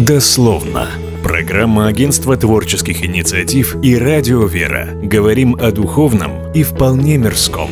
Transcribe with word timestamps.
Дословно. 0.00 0.88
Программа 1.22 1.86
Агентства 1.86 2.34
творческих 2.34 3.04
инициатив 3.04 3.76
и 3.82 3.98
Радио 3.98 4.46
Вера. 4.46 4.88
Говорим 5.02 5.56
о 5.60 5.72
духовном 5.72 6.50
и 6.54 6.62
вполне 6.62 7.18
мирском. 7.18 7.68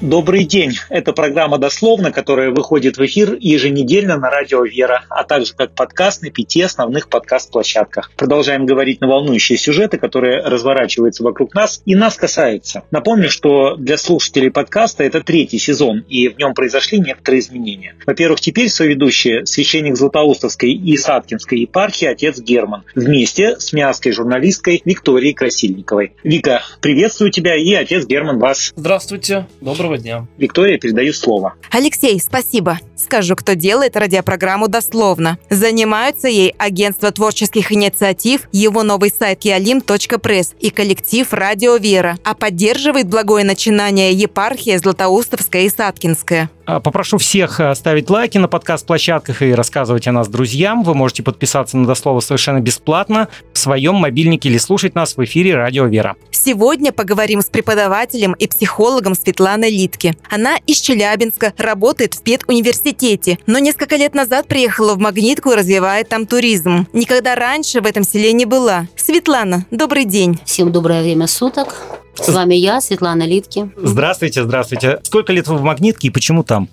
Добрый 0.00 0.44
день. 0.44 0.78
Это 0.90 1.12
программа 1.12 1.58
«Дословно», 1.58 2.12
которая 2.12 2.52
выходит 2.52 2.98
в 2.98 3.04
эфир 3.04 3.36
еженедельно 3.40 4.16
на 4.16 4.30
радио 4.30 4.62
«Вера», 4.62 5.04
а 5.10 5.24
также 5.24 5.54
как 5.54 5.72
подкаст 5.72 6.22
на 6.22 6.30
пяти 6.30 6.62
основных 6.62 7.08
подкаст-площадках. 7.08 8.12
Продолжаем 8.16 8.64
говорить 8.64 9.00
на 9.00 9.08
волнующие 9.08 9.58
сюжеты, 9.58 9.98
которые 9.98 10.40
разворачиваются 10.44 11.24
вокруг 11.24 11.52
нас 11.52 11.82
и 11.84 11.96
нас 11.96 12.14
касаются. 12.14 12.84
Напомню, 12.92 13.28
что 13.28 13.74
для 13.74 13.98
слушателей 13.98 14.52
подкаста 14.52 15.02
это 15.02 15.20
третий 15.20 15.58
сезон, 15.58 16.04
и 16.08 16.28
в 16.28 16.38
нем 16.38 16.54
произошли 16.54 17.00
некоторые 17.00 17.40
изменения. 17.40 17.96
Во-первых, 18.06 18.40
теперь 18.40 18.68
соведущие 18.68 19.46
священник 19.46 19.96
Златоустовской 19.96 20.70
и 20.74 20.96
Саткинской 20.96 21.58
епархии 21.58 22.06
отец 22.06 22.38
Герман 22.38 22.84
вместе 22.94 23.58
с 23.58 23.72
мяской 23.72 24.12
журналисткой 24.12 24.80
Викторией 24.84 25.34
Красильниковой. 25.34 26.12
Вика, 26.22 26.62
приветствую 26.80 27.32
тебя 27.32 27.56
и 27.56 27.72
отец 27.74 28.06
Герман 28.06 28.38
вас. 28.38 28.72
Здравствуйте. 28.76 29.48
Доброго 29.60 29.87
Доброго 29.88 30.02
дня. 30.02 30.26
Виктория, 30.36 30.76
передаю 30.76 31.14
слово. 31.14 31.54
Алексей, 31.70 32.20
спасибо. 32.20 32.78
Скажу, 32.94 33.36
кто 33.36 33.54
делает 33.54 33.96
радиопрограмму 33.96 34.68
дословно. 34.68 35.38
Занимаются 35.48 36.28
ей 36.28 36.54
агентство 36.58 37.10
творческих 37.10 37.72
инициатив, 37.72 38.48
его 38.52 38.82
новый 38.82 39.10
сайт 39.10 39.46
kialim.press 39.46 40.54
и 40.60 40.68
коллектив 40.68 41.32
«Радио 41.32 41.76
Вера», 41.76 42.18
а 42.22 42.34
поддерживает 42.34 43.08
благое 43.08 43.46
начинание 43.46 44.12
епархия 44.12 44.78
Златоустовская 44.78 45.62
и 45.62 45.70
Саткинская. 45.70 46.50
А, 46.66 46.80
попрошу 46.80 47.16
всех 47.16 47.60
э, 47.60 47.74
ставить 47.74 48.10
лайки 48.10 48.36
на 48.36 48.46
подкаст-площадках 48.46 49.40
и 49.40 49.54
рассказывать 49.54 50.06
о 50.06 50.12
нас 50.12 50.28
друзьям. 50.28 50.82
Вы 50.82 50.94
можете 50.94 51.22
подписаться 51.22 51.78
на 51.78 51.86
Дослова 51.86 52.20
совершенно 52.20 52.60
бесплатно 52.60 53.28
в 53.54 53.58
своем 53.58 53.94
мобильнике 53.94 54.50
или 54.50 54.58
слушать 54.58 54.94
нас 54.94 55.16
в 55.16 55.24
эфире 55.24 55.54
«Радио 55.54 55.86
Вера». 55.86 56.16
Сегодня 56.48 56.92
поговорим 56.92 57.42
с 57.42 57.50
преподавателем 57.50 58.32
и 58.32 58.48
психологом 58.48 59.14
Светланой 59.14 59.68
Литки. 59.68 60.14
Она 60.30 60.56
из 60.66 60.80
Челябинска, 60.80 61.52
работает 61.58 62.14
в 62.14 62.22
педуниверситете, 62.22 63.38
но 63.44 63.58
несколько 63.58 63.96
лет 63.96 64.14
назад 64.14 64.48
приехала 64.48 64.94
в 64.94 64.98
Магнитку 64.98 65.50
и 65.50 65.54
развивает 65.54 66.08
там 66.08 66.26
туризм. 66.26 66.86
Никогда 66.94 67.34
раньше 67.34 67.82
в 67.82 67.86
этом 67.86 68.02
селе 68.02 68.32
не 68.32 68.46
была. 68.46 68.86
Светлана, 68.96 69.66
добрый 69.70 70.06
день. 70.06 70.40
Всем 70.46 70.72
доброе 70.72 71.02
время 71.02 71.26
суток. 71.26 71.74
С 72.20 72.28
вами 72.28 72.54
я, 72.54 72.80
Светлана 72.80 73.22
Литки. 73.22 73.70
Здравствуйте, 73.76 74.44
здравствуйте. 74.44 75.00
Сколько 75.04 75.32
лет 75.32 75.48
вы 75.48 75.56
в 75.56 75.62
Магнитке 75.62 76.08
и 76.08 76.10
почему 76.10 76.42
там? 76.42 76.68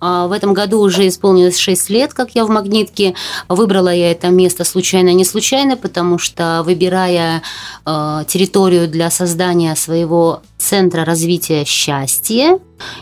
А, 0.00 0.26
в 0.26 0.32
этом 0.32 0.52
году 0.54 0.80
уже 0.80 1.08
исполнилось 1.08 1.58
6 1.58 1.90
лет, 1.90 2.14
как 2.14 2.34
я 2.34 2.44
в 2.44 2.50
Магнитке. 2.50 3.14
Выбрала 3.48 3.92
я 3.92 4.10
это 4.10 4.28
место 4.28 4.64
случайно, 4.64 5.12
не 5.12 5.24
случайно, 5.24 5.76
потому 5.76 6.18
что 6.18 6.62
выбирая 6.64 7.42
э, 7.86 8.24
территорию 8.28 8.88
для 8.88 9.10
создания 9.10 9.74
своего 9.74 10.42
центра 10.58 11.04
развития 11.04 11.64
счастья, 11.64 12.58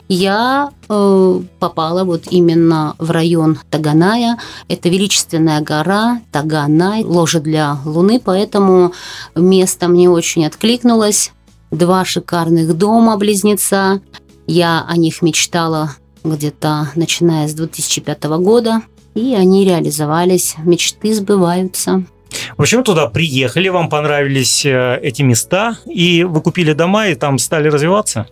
я 0.09 0.71
э, 0.89 1.41
попала 1.59 2.05
вот 2.05 2.25
именно 2.31 2.95
в 2.99 3.11
район 3.11 3.59
Таганая. 3.71 4.39
Это 4.69 4.89
величественная 4.89 5.61
гора 5.61 6.21
Таганай, 6.33 7.05
ложе 7.05 7.41
для 7.41 7.79
Луны, 7.85 8.21
поэтому 8.25 8.93
место 9.35 9.89
мне 9.89 10.09
очень 10.09 10.47
откликнулось 10.47 11.33
два 11.71 12.05
шикарных 12.05 12.77
дома-близнеца. 12.77 14.01
Я 14.47 14.85
о 14.89 14.97
них 14.97 15.23
мечтала 15.23 15.91
где-то 16.25 16.91
начиная 16.95 17.49
с 17.49 17.55
2005 17.55 18.25
года, 18.41 18.83
и 19.15 19.35
они 19.35 19.65
реализовались, 19.65 20.57
мечты 20.59 21.15
сбываются. 21.15 22.05
В 22.57 22.63
общем, 22.63 22.85
туда 22.85 23.07
приехали, 23.07 23.69
вам 23.69 23.89
понравились 23.89 24.65
э, 24.65 24.99
эти 25.03 25.23
места, 25.23 25.79
и 25.87 26.25
вы 26.25 26.41
купили 26.43 26.73
дома 26.73 27.09
и 27.09 27.15
там 27.15 27.39
стали 27.39 27.69
развиваться? 27.69 28.27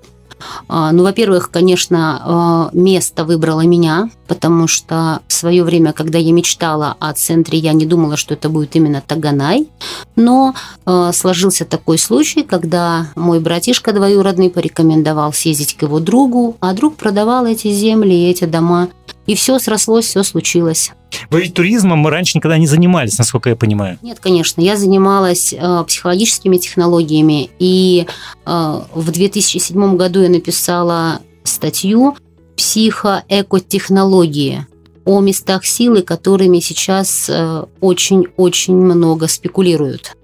А, 0.68 0.92
ну, 0.92 1.02
во-первых, 1.02 1.50
конечно, 1.50 2.20
а, 2.24 2.70
место 2.72 3.24
выбрало 3.24 3.62
меня, 3.62 4.10
потому 4.26 4.66
что 4.66 5.20
в 5.28 5.32
свое 5.32 5.64
время, 5.64 5.92
когда 5.92 6.18
я 6.18 6.32
мечтала 6.32 6.96
о 6.98 7.12
центре, 7.12 7.58
я 7.58 7.72
не 7.72 7.86
думала, 7.86 8.16
что 8.16 8.34
это 8.34 8.48
будет 8.48 8.76
именно 8.76 9.02
Таганай. 9.06 9.68
Но 10.16 10.54
а, 10.84 11.12
сложился 11.12 11.64
такой 11.64 11.98
случай, 11.98 12.42
когда 12.42 13.08
мой 13.16 13.40
братишка 13.40 13.92
двоюродный 13.92 14.50
порекомендовал 14.50 15.32
съездить 15.32 15.76
к 15.76 15.82
его 15.82 16.00
другу, 16.00 16.56
а 16.60 16.72
друг 16.74 16.96
продавал 16.96 17.46
эти 17.46 17.72
земли 17.72 18.14
и 18.14 18.30
эти 18.30 18.44
дома. 18.44 18.88
И 19.26 19.34
все 19.34 19.58
срослось, 19.58 20.06
все 20.06 20.22
случилось. 20.22 20.92
Вы 21.30 21.42
ведь 21.42 21.54
туризмом 21.54 22.06
раньше 22.06 22.38
никогда 22.38 22.58
не 22.58 22.66
занимались, 22.66 23.18
насколько 23.18 23.50
я 23.50 23.56
понимаю. 23.56 23.98
Нет, 24.02 24.18
конечно. 24.20 24.60
Я 24.60 24.76
занималась 24.76 25.52
э, 25.52 25.84
психологическими 25.86 26.56
технологиями. 26.56 27.50
И 27.58 28.06
э, 28.44 28.80
в 28.94 29.10
2007 29.10 29.96
году 29.96 30.22
я 30.22 30.28
написала 30.28 31.20
статью 31.44 32.16
«Психоэкотехнологии» 32.56 34.66
о 35.04 35.20
местах 35.20 35.64
силы, 35.64 36.02
которыми 36.02 36.60
сейчас 36.60 37.30
э, 37.30 37.64
очень-очень 37.80 38.74
много 38.74 39.28
спекулируют. 39.28 40.16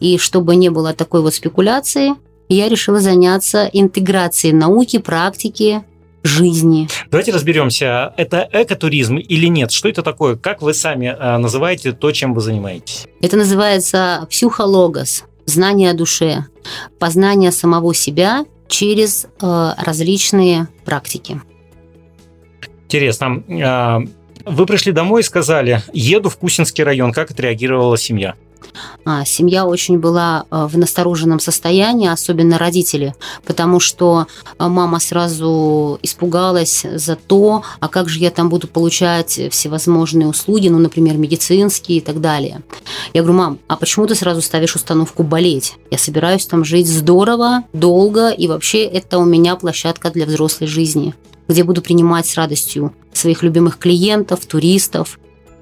И 0.00 0.16
чтобы 0.16 0.56
не 0.56 0.70
было 0.70 0.94
такой 0.94 1.20
вот 1.20 1.34
спекуляции, 1.34 2.14
я 2.48 2.68
решила 2.68 3.00
заняться 3.00 3.68
интеграцией 3.72 4.54
науки, 4.54 4.98
практики 4.98 5.84
жизни. 6.22 6.88
Давайте 7.10 7.32
разберемся, 7.32 8.12
это 8.16 8.48
экотуризм 8.52 9.16
или 9.16 9.46
нет? 9.46 9.70
Что 9.70 9.88
это 9.88 10.02
такое? 10.02 10.36
Как 10.36 10.62
вы 10.62 10.74
сами 10.74 11.06
э, 11.06 11.38
называете 11.38 11.92
то, 11.92 12.12
чем 12.12 12.34
вы 12.34 12.40
занимаетесь? 12.40 13.06
Это 13.22 13.36
называется 13.36 14.26
психологос, 14.30 15.24
знание 15.46 15.90
о 15.90 15.94
душе, 15.94 16.46
познание 16.98 17.52
самого 17.52 17.94
себя 17.94 18.44
через 18.68 19.26
э, 19.40 19.70
различные 19.78 20.68
практики. 20.84 21.40
Интересно. 22.84 23.42
Э, 23.48 23.98
вы 24.44 24.66
пришли 24.66 24.92
домой 24.92 25.20
и 25.20 25.24
сказали, 25.24 25.82
еду 25.92 26.28
в 26.28 26.36
Кусинский 26.36 26.84
район. 26.84 27.12
Как 27.12 27.30
отреагировала 27.30 27.96
семья? 27.98 28.34
А, 29.04 29.24
семья 29.24 29.66
очень 29.66 29.98
была 29.98 30.44
а, 30.50 30.66
в 30.68 30.76
настороженном 30.76 31.40
состоянии, 31.40 32.08
особенно 32.08 32.58
родители, 32.58 33.14
потому 33.44 33.80
что 33.80 34.26
а, 34.58 34.68
мама 34.68 35.00
сразу 35.00 35.98
испугалась 36.02 36.84
за 36.94 37.16
то, 37.16 37.62
а 37.80 37.88
как 37.88 38.08
же 38.08 38.18
я 38.18 38.30
там 38.30 38.48
буду 38.48 38.66
получать 38.66 39.40
всевозможные 39.50 40.28
услуги, 40.28 40.68
ну, 40.68 40.78
например, 40.78 41.16
медицинские 41.16 41.98
и 41.98 42.00
так 42.00 42.20
далее. 42.20 42.62
Я 43.14 43.22
говорю, 43.22 43.38
мам, 43.38 43.58
а 43.68 43.76
почему 43.76 44.06
ты 44.06 44.14
сразу 44.14 44.42
ставишь 44.42 44.76
установку 44.76 45.22
болеть? 45.22 45.76
Я 45.90 45.98
собираюсь 45.98 46.46
там 46.46 46.64
жить 46.64 46.88
здорово, 46.88 47.64
долго, 47.72 48.30
и 48.30 48.48
вообще 48.48 48.84
это 48.84 49.18
у 49.18 49.24
меня 49.24 49.56
площадка 49.56 50.10
для 50.10 50.26
взрослой 50.26 50.66
жизни, 50.66 51.14
где 51.48 51.64
буду 51.64 51.82
принимать 51.82 52.26
с 52.26 52.36
радостью 52.36 52.94
своих 53.12 53.42
любимых 53.42 53.78
клиентов, 53.78 54.44
туристов, 54.46 55.18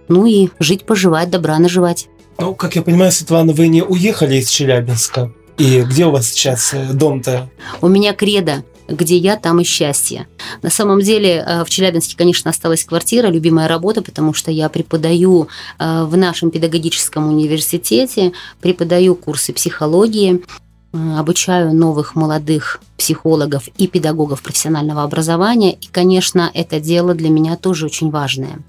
ну 0.08 0.26
и 0.26 0.48
жить-поживать, 0.58 1.30
добра 1.30 1.58
наживать. 1.58 2.08
Ну, 2.38 2.54
как 2.54 2.76
я 2.76 2.82
понимаю, 2.82 3.10
Светлана, 3.10 3.52
вы 3.52 3.68
не 3.68 3.82
уехали 3.82 4.36
из 4.36 4.48
Челябинска. 4.48 5.32
И 5.56 5.80
где 5.82 6.06
у 6.06 6.12
вас 6.12 6.28
сейчас 6.28 6.72
э, 6.72 6.92
дом-то? 6.92 7.50
У 7.80 7.88
меня 7.88 8.14
кредо 8.14 8.62
где 8.88 9.16
я, 9.16 9.36
там 9.36 9.60
и 9.60 9.64
счастье. 9.64 10.26
На 10.62 10.70
самом 10.70 11.00
деле 11.00 11.44
э, 11.46 11.64
в 11.64 11.70
Челябинске, 11.70 12.16
конечно, 12.16 12.50
осталась 12.50 12.84
квартира, 12.84 13.28
любимая 13.28 13.68
работа, 13.68 14.02
потому 14.02 14.32
что 14.32 14.50
я 14.50 14.68
преподаю 14.68 15.48
э, 15.78 16.04
в 16.04 16.16
нашем 16.16 16.50
педагогическом 16.50 17.28
университете, 17.28 18.32
преподаю 18.60 19.14
курсы 19.14 19.52
психологии, 19.52 20.42
обучаю 20.92 21.74
новых 21.74 22.14
молодых 22.14 22.80
психологов 22.96 23.68
и 23.76 23.86
педагогов 23.86 24.42
профессионального 24.42 25.02
образования. 25.02 25.74
И, 25.74 25.86
конечно, 25.86 26.50
это 26.54 26.80
дело 26.80 27.14
для 27.14 27.28
меня 27.28 27.56
тоже 27.56 27.86
очень 27.86 28.10
важное. 28.10 28.60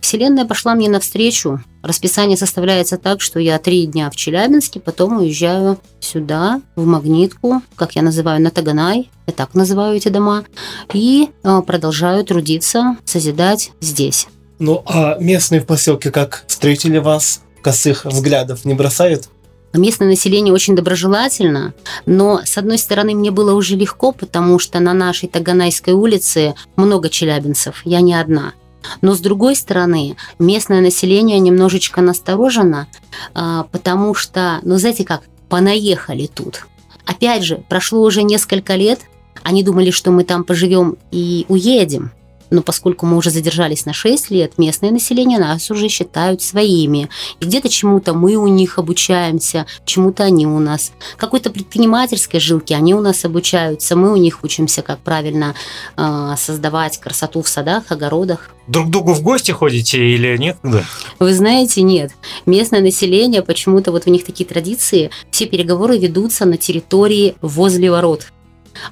Вселенная 0.00 0.44
пошла 0.44 0.74
мне 0.74 0.88
навстречу. 0.88 1.62
Расписание 1.82 2.36
составляется 2.36 2.98
так, 2.98 3.20
что 3.20 3.40
я 3.40 3.58
три 3.58 3.86
дня 3.86 4.10
в 4.10 4.16
Челябинске, 4.16 4.80
потом 4.80 5.16
уезжаю 5.16 5.78
сюда, 6.00 6.60
в 6.76 6.84
Магнитку, 6.84 7.62
как 7.74 7.96
я 7.96 8.02
называю, 8.02 8.40
на 8.42 8.50
Таганай, 8.50 9.10
я 9.26 9.32
так 9.32 9.54
называю 9.54 9.96
эти 9.96 10.08
дома, 10.08 10.44
и 10.92 11.30
э, 11.42 11.62
продолжаю 11.66 12.24
трудиться, 12.24 12.96
созидать 13.04 13.72
здесь. 13.80 14.28
Ну, 14.58 14.84
а 14.86 15.16
местные 15.18 15.60
в 15.60 15.66
поселке 15.66 16.10
как 16.10 16.44
встретили 16.46 16.98
вас? 16.98 17.42
Косых 17.62 18.04
взглядов 18.04 18.64
не 18.64 18.74
бросают? 18.74 19.28
Местное 19.72 20.08
население 20.08 20.52
очень 20.52 20.76
доброжелательно, 20.76 21.72
но, 22.04 22.40
с 22.44 22.58
одной 22.58 22.76
стороны, 22.76 23.14
мне 23.14 23.30
было 23.30 23.54
уже 23.54 23.74
легко, 23.74 24.12
потому 24.12 24.58
что 24.58 24.80
на 24.80 24.92
нашей 24.92 25.28
Таганайской 25.28 25.94
улице 25.94 26.54
много 26.76 27.08
челябинцев, 27.08 27.80
я 27.84 28.02
не 28.02 28.14
одна. 28.14 28.52
Но 29.00 29.14
с 29.14 29.20
другой 29.20 29.56
стороны, 29.56 30.16
местное 30.38 30.80
население 30.80 31.38
немножечко 31.38 32.02
насторожено, 32.02 32.86
а, 33.32 33.64
потому 33.70 34.14
что, 34.14 34.58
ну 34.62 34.76
знаете 34.76 35.04
как, 35.04 35.22
понаехали 35.48 36.26
тут. 36.26 36.66
Опять 37.06 37.44
же, 37.44 37.62
прошло 37.68 38.02
уже 38.02 38.22
несколько 38.22 38.74
лет, 38.74 39.00
они 39.42 39.62
думали, 39.62 39.90
что 39.90 40.10
мы 40.10 40.24
там 40.24 40.44
поживем 40.44 40.96
и 41.10 41.46
уедем. 41.48 42.12
Но 42.52 42.60
поскольку 42.60 43.06
мы 43.06 43.16
уже 43.16 43.30
задержались 43.30 43.86
на 43.86 43.94
6 43.94 44.30
лет, 44.30 44.58
местное 44.58 44.90
население 44.90 45.38
нас 45.38 45.70
уже 45.70 45.88
считают 45.88 46.42
своими. 46.42 47.08
И 47.40 47.46
где-то 47.46 47.70
чему-то 47.70 48.12
мы 48.12 48.36
у 48.36 48.46
них 48.46 48.78
обучаемся, 48.78 49.64
чему-то 49.86 50.24
они 50.24 50.46
у 50.46 50.58
нас. 50.58 50.92
Какой-то 51.16 51.48
предпринимательской 51.48 52.40
жилки 52.40 52.74
они 52.74 52.94
у 52.94 53.00
нас 53.00 53.24
обучаются, 53.24 53.96
мы 53.96 54.12
у 54.12 54.16
них 54.16 54.44
учимся, 54.44 54.82
как 54.82 54.98
правильно 54.98 55.54
э, 55.96 56.34
создавать 56.36 57.00
красоту 57.00 57.40
в 57.40 57.48
садах, 57.48 57.84
огородах. 57.88 58.50
Друг 58.66 58.90
другу 58.90 59.14
в 59.14 59.22
гости 59.22 59.50
ходите 59.52 59.98
или 59.98 60.36
нет? 60.36 60.58
Да. 60.62 60.84
Вы 61.18 61.32
знаете, 61.32 61.80
нет. 61.80 62.12
Местное 62.44 62.82
население, 62.82 63.40
почему-то 63.40 63.92
вот 63.92 64.06
у 64.06 64.10
них 64.10 64.24
такие 64.26 64.46
традиции, 64.46 65.10
все 65.30 65.46
переговоры 65.46 65.96
ведутся 65.96 66.44
на 66.44 66.58
территории 66.58 67.34
возле 67.40 67.90
ворот 67.90 68.26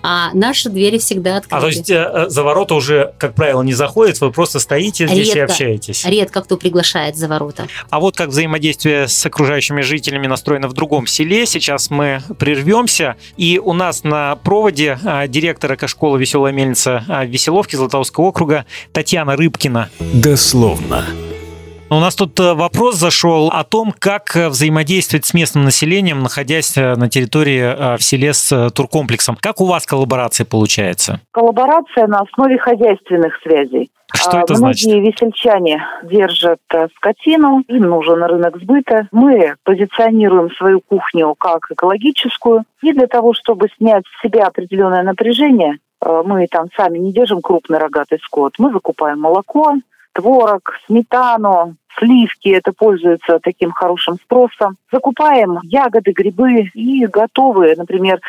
а 0.02 0.32
наши 0.34 0.68
двери 0.68 0.98
всегда 0.98 1.36
открыты. 1.36 1.56
А 1.56 1.60
то 1.60 1.66
есть 1.66 1.90
э, 1.90 2.26
за 2.28 2.42
ворота 2.42 2.74
уже, 2.74 3.12
как 3.18 3.34
правило, 3.34 3.62
не 3.62 3.74
заходит, 3.74 4.20
вы 4.20 4.30
просто 4.32 4.60
стоите 4.60 5.06
здесь 5.06 5.28
редко, 5.28 5.38
и 5.38 5.42
общаетесь? 5.42 6.04
Редко 6.04 6.42
кто 6.42 6.56
приглашает 6.56 7.16
за 7.16 7.28
ворота. 7.28 7.66
А 7.90 8.00
вот 8.00 8.16
как 8.16 8.28
взаимодействие 8.28 9.08
с 9.08 9.24
окружающими 9.24 9.80
жителями 9.82 10.26
настроено 10.26 10.68
в 10.68 10.72
другом 10.72 11.06
селе. 11.06 11.46
Сейчас 11.46 11.90
мы 11.90 12.22
прервемся, 12.38 13.16
и 13.36 13.60
у 13.62 13.72
нас 13.72 14.04
на 14.04 14.36
проводе 14.36 14.98
а, 15.04 15.26
директор 15.26 15.74
экошколы 15.74 16.18
«Веселая 16.18 16.52
мельница» 16.52 17.04
а, 17.08 17.24
Веселовки 17.24 17.76
Златоустского 17.76 18.26
округа 18.26 18.66
Татьяна 18.92 19.36
Рыбкина. 19.36 19.90
Дословно. 19.98 21.06
У 21.92 21.96
нас 21.96 22.14
тут 22.14 22.38
э, 22.38 22.54
вопрос 22.54 22.94
зашел 22.94 23.48
о 23.52 23.64
том, 23.64 23.92
как 23.98 24.36
э, 24.36 24.48
взаимодействовать 24.48 25.26
с 25.26 25.34
местным 25.34 25.64
населением, 25.64 26.22
находясь 26.22 26.78
э, 26.78 26.94
на 26.94 27.08
территории 27.08 27.96
в 27.96 28.00
селе 28.00 28.32
с 28.32 28.70
туркомплексом. 28.70 29.36
Как 29.40 29.60
у 29.60 29.64
вас 29.64 29.86
коллаборация 29.86 30.44
получается? 30.44 31.20
Коллаборация 31.32 32.06
на 32.06 32.20
основе 32.20 32.58
хозяйственных 32.58 33.36
связей. 33.42 33.90
Что 34.14 34.38
это 34.38 34.54
Многие 34.54 35.02
значит? 35.02 35.20
весельчане 35.20 35.84
держат 36.04 36.60
скотину, 36.96 37.64
им 37.66 37.82
нужен 37.82 38.22
рынок 38.22 38.58
сбыта. 38.60 39.08
Мы 39.10 39.56
позиционируем 39.64 40.50
свою 40.52 40.80
кухню 40.80 41.34
как 41.36 41.66
экологическую. 41.70 42.62
И 42.82 42.92
для 42.92 43.08
того, 43.08 43.34
чтобы 43.34 43.68
снять 43.78 44.04
с 44.06 44.22
себя 44.22 44.46
определенное 44.46 45.02
напряжение, 45.02 45.78
мы 46.00 46.46
там 46.48 46.68
сами 46.76 46.98
не 46.98 47.12
держим 47.12 47.40
крупный 47.40 47.78
рогатый 47.78 48.18
скот. 48.20 48.54
Мы 48.58 48.72
закупаем 48.72 49.20
молоко, 49.20 49.74
творог, 50.12 50.72
сметану, 50.86 51.76
сливки, 51.98 52.48
это 52.48 52.72
пользуется 52.72 53.38
таким 53.42 53.70
хорошим 53.70 54.16
спросом. 54.16 54.76
Закупаем 54.92 55.58
ягоды, 55.62 56.12
грибы 56.12 56.70
и 56.74 57.06
готовые, 57.06 57.76
например, 57.76 58.20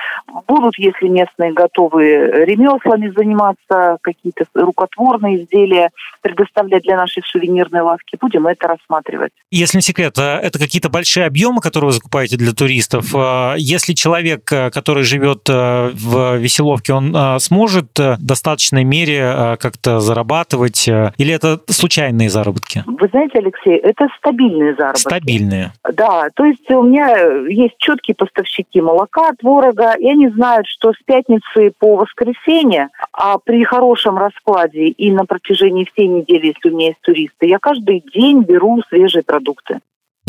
будут, 0.48 0.78
если 0.78 1.08
местные 1.08 1.54
готовые 1.54 2.46
ремеслами 2.46 3.12
заниматься, 3.16 3.98
какие-то 4.02 4.46
рукотворные 4.54 5.44
изделия 5.44 5.90
предоставлять 6.22 6.84
для 6.84 6.98
нашей 6.98 7.24
сувенирной 7.26 7.82
лавки, 7.82 8.18
будем 8.20 8.48
это 8.48 8.68
рассматривать. 8.68 9.32
Если 9.50 9.78
не 9.78 9.82
секрет, 9.82 10.18
а 10.20 10.40
это 10.40 10.60
какие-то 10.60 10.90
большие 10.90 11.26
объемы, 11.26 11.62
которые 11.62 11.90
вы 11.90 11.94
закупаете 11.94 12.38
для 12.38 12.54
туристов? 12.54 13.14
А 13.16 13.56
если 13.58 13.94
человек, 13.94 14.52
э, 14.52 14.70
который 14.70 15.04
живет 15.04 15.48
в 15.48 16.38
Веселовке, 16.38 16.94
он 16.94 17.40
сможет 17.40 17.98
в 17.98 18.18
достаточной 18.20 18.84
мере 18.84 19.58
как-то 19.60 20.00
зарабатывать? 20.00 20.88
Или 20.88 21.34
это 21.34 21.60
случайные 21.68 22.30
заработки? 22.30 22.84
Вы 22.86 23.08
знаете, 23.08 23.40
Алексей, 23.52 23.78
это 23.78 24.08
стабильные 24.18 24.76
заработки. 24.76 25.02
Стабильные. 25.02 25.72
Да, 25.94 26.30
то 26.36 26.46
есть 26.46 26.70
у 26.72 26.84
меня 26.84 27.46
есть 27.48 27.78
четкие 27.78 28.16
поставщики 28.16 28.82
молока, 28.82 29.32
творога, 29.40 29.94
и 29.94 30.10
они 30.10 30.30
знают, 30.30 30.68
что 30.68 30.94
с 30.94 30.98
пятницы 31.06 31.72
по 31.80 31.96
воскресенье, 31.96 32.90
а 33.14 33.38
при 33.38 33.64
хорошем 33.64 34.18
раскладе 34.18 34.88
и 34.88 35.12
на 35.12 35.26
протяжении 35.26 35.86
всей 35.94 36.08
недели, 36.08 36.48
если 36.48 36.70
у 36.70 36.78
меня 36.78 36.88
есть 36.88 37.02
туристы, 37.02 37.48
я 37.48 37.60
каждый 37.60 38.04
день 38.14 38.44
беру 38.44 38.82
свежие 38.90 39.24
продукты. 39.24 39.80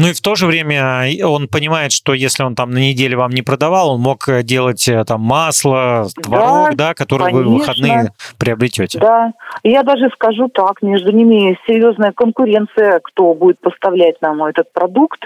Ну 0.02 0.08
и 0.08 0.12
в 0.14 0.20
то 0.20 0.34
же 0.34 0.46
время 0.46 1.06
он 1.24 1.46
понимает, 1.46 1.92
что 1.92 2.12
если 2.12 2.42
он 2.42 2.56
там 2.56 2.72
на 2.72 2.78
неделе 2.78 3.16
вам 3.16 3.30
не 3.30 3.42
продавал, 3.42 3.90
он 3.90 4.00
мог 4.00 4.28
делать 4.42 4.88
э, 4.88 5.04
там 5.04 5.20
масло, 5.20 6.08
творог, 6.20 6.74
да, 6.74 6.88
да 6.88 6.94
который 6.94 7.26
конечно. 7.26 7.38
вы 7.38 7.44
в 7.44 7.58
выходные 7.58 8.12
приобретете. 8.36 8.98
Да, 8.98 9.32
я 9.62 9.84
даже 9.84 10.10
скажу 10.14 10.48
так, 10.48 10.82
между 10.82 11.12
ними 11.12 11.56
серьезная 11.68 12.10
конкуренция, 12.10 12.98
кто 12.98 13.32
будет 13.34 13.60
поставлять 13.60 14.20
нам 14.20 14.42
этот 14.42 14.72
продукт. 14.72 15.24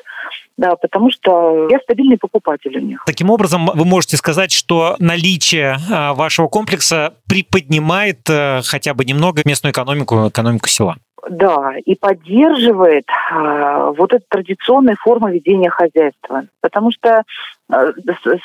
Да, 0.59 0.75
потому 0.77 1.11
что 1.11 1.69
я 1.71 1.79
стабильный 1.81 2.19
покупатель 2.19 2.77
у 2.77 2.81
них. 2.81 3.03
Таким 3.07 3.31
образом, 3.31 3.67
вы 3.67 3.85
можете 3.85 4.17
сказать, 4.17 4.53
что 4.53 4.97
наличие 4.99 5.77
а, 5.91 6.15
вашего 6.15 6.49
комплекса 6.49 7.15
приподнимает 7.29 8.21
э, 8.29 8.63
хотя 8.65 8.95
бы 8.95 9.05
немного 9.05 9.43
местную 9.45 9.73
экономику, 9.73 10.29
экономику 10.29 10.69
села. 10.69 10.97
Да, 11.29 11.75
и 11.85 11.95
поддерживает 11.95 13.07
э, 13.09 13.93
вот 13.97 14.13
эту 14.13 14.25
традиционную 14.29 14.97
форму 14.97 15.29
ведения 15.29 15.71
хозяйства. 15.71 16.45
Потому 16.61 16.91
что 16.93 17.23
э, 17.73 17.93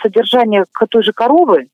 содержание 0.02 0.66
той 0.90 1.04
же 1.04 1.12
коровы, 1.12 1.68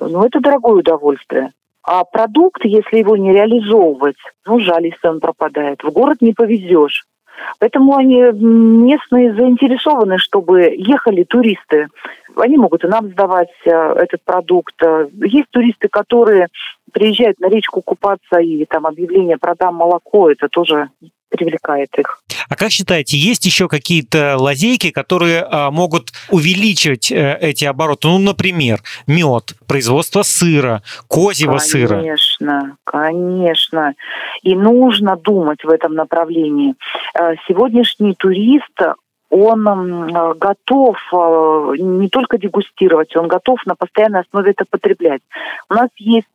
ну, 0.00 0.24
это 0.24 0.40
дорогое 0.40 0.74
удовольствие. 0.74 1.52
А 1.82 2.04
продукт, 2.04 2.64
если 2.64 2.98
его 2.98 3.16
не 3.16 3.32
реализовывать, 3.32 4.16
ну, 4.44 4.60
жаль, 4.60 4.86
если 4.86 5.08
он 5.08 5.20
пропадает. 5.20 5.82
В 5.82 5.90
город 5.90 6.18
не 6.20 6.32
повезешь. 6.32 7.06
Поэтому 7.58 7.96
они 7.96 8.20
местные 8.20 9.34
заинтересованы, 9.34 10.18
чтобы 10.18 10.74
ехали 10.76 11.24
туристы. 11.24 11.88
Они 12.36 12.56
могут 12.56 12.84
и 12.84 12.88
нам 12.88 13.08
сдавать 13.08 13.48
э, 13.64 13.70
этот 13.70 14.22
продукт. 14.24 14.74
Есть 15.12 15.48
туристы, 15.50 15.88
которые 15.88 16.48
приезжают 16.92 17.38
на 17.40 17.48
речку 17.48 17.82
купаться 17.82 18.38
и 18.38 18.64
там 18.64 18.86
объявление 18.86 19.36
«продам 19.38 19.76
молоко», 19.76 20.30
это 20.30 20.48
тоже 20.48 20.88
привлекает 21.28 21.90
их. 21.98 22.22
А 22.48 22.56
как 22.56 22.70
считаете, 22.70 23.16
есть 23.16 23.44
еще 23.44 23.68
какие-то 23.68 24.36
лазейки, 24.38 24.90
которые 24.90 25.42
а, 25.42 25.70
могут 25.70 26.10
увеличивать 26.30 27.10
а, 27.10 27.36
эти 27.40 27.64
обороты? 27.64 28.08
Ну, 28.08 28.18
например, 28.18 28.80
мед, 29.06 29.54
производство 29.66 30.22
сыра, 30.22 30.82
козьего 31.08 31.58
конечно, 31.58 31.68
сыра. 31.68 31.96
Конечно, 31.96 32.76
конечно. 32.84 33.94
И 34.42 34.54
нужно 34.54 35.16
думать 35.16 35.64
в 35.64 35.68
этом 35.68 35.94
направлении. 35.94 36.74
Э, 37.18 37.34
сегодняшний 37.48 38.14
турист, 38.14 38.78
он 39.28 40.12
готов 40.38 40.96
э, 41.12 41.72
не 41.78 42.08
только 42.08 42.38
дегустировать, 42.38 43.16
он 43.16 43.26
готов 43.28 43.64
на 43.66 43.74
постоянной 43.74 44.20
основе 44.20 44.52
это 44.52 44.64
потреблять. 44.70 45.22
У 45.68 45.74
нас 45.74 45.88
есть 45.96 46.26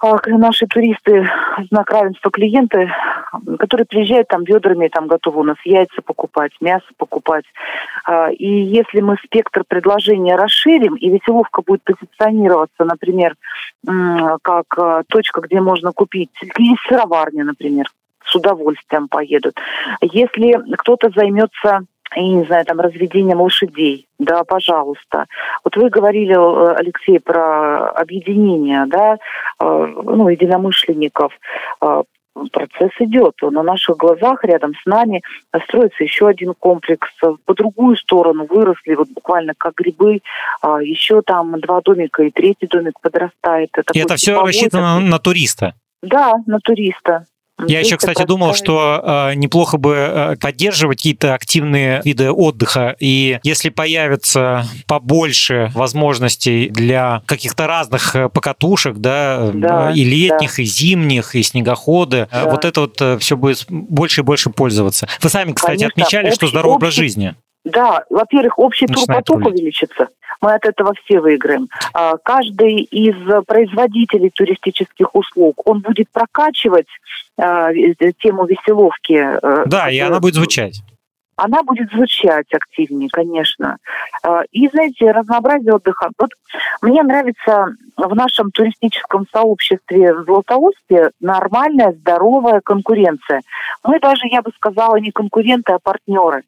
а, 0.00 0.16
наши 0.26 0.66
туристы, 0.66 1.28
знак 1.70 1.90
равенства 1.90 2.30
клиенты, 2.30 2.90
которые 3.58 3.86
приезжают 3.86 4.28
там 4.28 4.44
ведрами, 4.44 4.88
там 4.88 5.08
готовы 5.08 5.40
у 5.40 5.44
нас 5.44 5.56
яйца 5.64 6.02
покупать, 6.02 6.52
мясо 6.60 6.86
покупать. 6.96 7.44
А, 8.04 8.30
и 8.30 8.46
если 8.46 9.00
мы 9.00 9.16
спектр 9.24 9.64
предложения 9.66 10.36
расширим, 10.36 10.94
и 10.94 11.10
веселовка 11.10 11.62
будет 11.62 11.82
позиционироваться, 11.82 12.84
например, 12.84 13.34
как 14.42 14.66
а, 14.76 15.02
точка, 15.08 15.40
где 15.40 15.60
можно 15.60 15.92
купить, 15.92 16.30
есть 16.58 16.82
сыроварня, 16.88 17.44
например, 17.44 17.86
с 18.24 18.34
удовольствием 18.36 19.08
поедут. 19.08 19.56
Если 20.00 20.54
кто-то 20.76 21.10
займется 21.10 21.80
я 22.16 22.22
не 22.22 22.44
знаю, 22.44 22.64
там, 22.64 22.80
разведением 22.80 23.40
лошадей, 23.40 24.06
да, 24.18 24.44
пожалуйста. 24.44 25.26
Вот 25.64 25.76
вы 25.76 25.90
говорили, 25.90 26.34
э, 26.34 26.74
Алексей, 26.74 27.20
про 27.20 27.88
объединение, 27.90 28.86
да, 28.86 29.18
э, 29.60 29.64
ну, 30.04 30.28
единомышленников. 30.28 31.32
Э, 31.80 32.02
процесс 32.52 32.92
идет. 33.00 33.34
На 33.42 33.64
наших 33.64 33.96
глазах 33.96 34.44
рядом 34.44 34.72
с 34.74 34.86
нами 34.86 35.22
строится 35.64 36.04
еще 36.04 36.28
один 36.28 36.54
комплекс. 36.54 37.08
По 37.44 37.54
другую 37.54 37.96
сторону 37.96 38.46
выросли 38.48 38.94
вот 38.94 39.08
буквально 39.08 39.54
как 39.58 39.74
грибы. 39.74 40.20
Еще 40.62 41.22
там 41.22 41.58
два 41.58 41.80
домика 41.80 42.22
и 42.22 42.30
третий 42.30 42.68
домик 42.68 43.00
подрастает. 43.00 43.70
Это 43.72 43.92
и 43.92 43.98
это 43.98 44.14
все 44.14 44.40
рассчитано 44.40 45.00
на 45.00 45.18
туриста? 45.18 45.74
Да, 46.00 46.34
на 46.46 46.60
туриста. 46.60 47.26
Я 47.66 47.80
еще, 47.80 47.96
кстати, 47.96 48.24
думал, 48.24 48.54
что 48.54 49.30
э, 49.30 49.34
неплохо 49.34 49.78
бы 49.78 49.94
э, 49.94 50.36
поддерживать 50.36 50.98
какие-то 50.98 51.34
активные 51.34 52.00
виды 52.04 52.30
отдыха. 52.30 52.94
И 53.00 53.40
если 53.42 53.70
появится 53.70 54.64
побольше 54.86 55.70
возможностей 55.74 56.68
для 56.68 57.22
каких-то 57.26 57.66
разных 57.66 58.14
э, 58.14 58.28
покатушек, 58.28 58.96
да, 58.98 59.50
да 59.52 59.92
и 59.92 60.04
летних, 60.04 60.56
да. 60.56 60.62
и 60.62 60.66
зимних, 60.66 61.34
и 61.34 61.42
снегоходы, 61.42 62.28
да. 62.30 62.48
вот 62.48 62.64
это 62.64 62.82
вот 62.82 63.20
все 63.20 63.36
будет 63.36 63.64
больше 63.68 64.20
и 64.20 64.24
больше 64.24 64.50
пользоваться. 64.50 65.08
Вы 65.20 65.28
сами, 65.28 65.52
кстати, 65.52 65.78
Конечно, 65.78 66.02
отмечали, 66.02 66.26
общий, 66.26 66.36
что 66.36 66.46
здоровый 66.46 66.76
общий, 66.76 66.84
образ 66.84 66.94
жизни. 66.94 67.34
Да, 67.68 68.04
во-первых, 68.08 68.58
общий 68.58 68.86
турпоток 68.86 69.46
увеличится. 69.46 70.08
Мы 70.40 70.54
от 70.54 70.64
этого 70.64 70.94
все 71.04 71.20
выиграем. 71.20 71.68
А, 71.92 72.16
каждый 72.16 72.82
из 72.82 73.16
производителей 73.44 74.30
туристических 74.30 75.14
услуг, 75.14 75.60
он 75.66 75.80
будет 75.80 76.08
прокачивать 76.10 76.86
а, 77.36 77.72
тему 78.18 78.46
веселовки. 78.46 79.14
Э, 79.14 79.64
да, 79.66 79.90
и 79.90 79.98
она 79.98 80.20
будет 80.20 80.34
звучать. 80.34 80.80
она 81.36 81.62
будет 81.62 81.90
звучать 81.92 82.52
активнее, 82.52 83.08
конечно. 83.10 83.78
Э, 84.24 84.42
и, 84.50 84.68
знаете, 84.68 85.10
разнообразие 85.10 85.74
отдыха. 85.74 86.10
Вот 86.18 86.30
мне 86.82 87.02
нравится 87.02 87.74
в 87.96 88.14
нашем 88.14 88.50
туристическом 88.50 89.26
сообществе 89.32 90.14
в 90.14 90.24
Златоусте 90.24 91.10
нормальная, 91.20 91.92
здоровая 91.92 92.60
конкуренция. 92.60 93.42
Мы 93.84 93.98
даже, 94.00 94.26
я 94.30 94.40
бы 94.40 94.52
сказала, 94.54 94.96
не 94.96 95.10
конкуренты, 95.10 95.72
а 95.72 95.78
партнеры. 95.78 96.44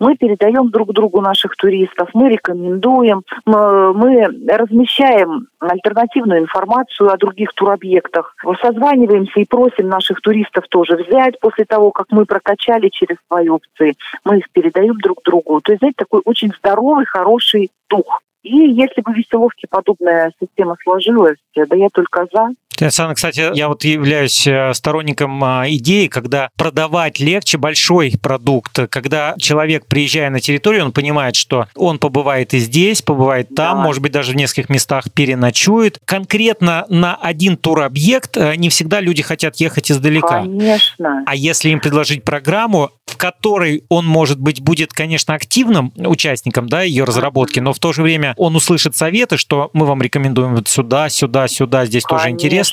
Мы 0.00 0.16
передаем 0.16 0.70
друг 0.70 0.92
другу 0.92 1.20
наших 1.20 1.56
туристов, 1.56 2.10
мы 2.14 2.28
рекомендуем, 2.28 3.22
мы 3.46 4.26
размещаем 4.48 5.48
альтернативную 5.60 6.40
информацию 6.40 7.10
о 7.10 7.16
других 7.16 7.52
туробъектах, 7.54 8.34
созваниваемся 8.60 9.40
и 9.40 9.46
просим 9.46 9.88
наших 9.88 10.20
туристов 10.20 10.64
тоже 10.68 10.96
взять 10.96 11.38
после 11.40 11.64
того, 11.64 11.90
как 11.90 12.06
мы 12.10 12.26
прокачали 12.26 12.88
через 12.88 13.16
свои 13.28 13.48
опции. 13.48 13.94
Мы 14.24 14.38
их 14.38 14.50
передаем 14.50 14.96
друг 14.98 15.22
другу. 15.24 15.60
То 15.60 15.72
есть, 15.72 15.80
знаете, 15.80 15.96
такой 15.98 16.22
очень 16.24 16.52
здоровый, 16.58 17.06
хороший 17.06 17.70
дух. 17.88 18.20
И 18.42 18.56
если 18.56 19.00
бы 19.00 19.12
в 19.12 19.16
Веселовке 19.16 19.66
подобная 19.70 20.32
система 20.38 20.76
сложилась, 20.82 21.38
да 21.56 21.76
я 21.76 21.88
только 21.88 22.26
за. 22.30 22.48
Александр, 22.80 23.14
кстати, 23.14 23.54
я 23.54 23.68
вот 23.68 23.84
являюсь 23.84 24.46
э, 24.46 24.72
сторонником 24.74 25.42
а, 25.42 25.64
идеи, 25.68 26.06
когда 26.08 26.50
продавать 26.56 27.20
легче 27.20 27.58
большой 27.58 28.14
продукт, 28.20 28.78
когда 28.90 29.34
человек, 29.38 29.86
приезжая 29.86 30.30
на 30.30 30.40
территорию, 30.40 30.84
он 30.84 30.92
понимает, 30.92 31.36
что 31.36 31.66
он 31.74 31.98
побывает 31.98 32.54
и 32.54 32.58
здесь, 32.58 33.02
побывает 33.02 33.48
там, 33.54 33.78
да. 33.78 33.82
может 33.82 34.02
быть, 34.02 34.12
даже 34.12 34.32
в 34.32 34.36
нескольких 34.36 34.68
местах 34.68 35.04
переночует. 35.12 35.98
Конкретно 36.04 36.86
на 36.88 37.14
один 37.14 37.56
туробъект 37.56 38.36
э, 38.36 38.56
не 38.56 38.68
всегда 38.68 39.00
люди 39.00 39.22
хотят 39.22 39.56
ехать 39.56 39.90
издалека. 39.90 40.40
Конечно. 40.40 41.22
А 41.26 41.34
если 41.34 41.70
им 41.70 41.80
предложить 41.80 42.24
программу, 42.24 42.90
в 43.06 43.16
которой 43.16 43.84
он, 43.88 44.06
может 44.06 44.40
быть, 44.40 44.60
будет, 44.60 44.92
конечно, 44.92 45.34
активным 45.34 45.92
участником 45.96 46.68
да, 46.68 46.82
ее 46.82 47.04
разработки, 47.04 47.60
но 47.60 47.72
в 47.72 47.78
то 47.78 47.92
же 47.92 48.02
время 48.02 48.34
он 48.36 48.56
услышит 48.56 48.96
советы, 48.96 49.36
что 49.36 49.70
мы 49.72 49.86
вам 49.86 50.02
рекомендуем 50.02 50.56
вот 50.56 50.68
сюда, 50.68 51.08
сюда, 51.08 51.46
сюда, 51.48 51.86
здесь 51.86 52.04
Конечно. 52.04 52.24
тоже 52.24 52.30
интересно. 52.32 52.63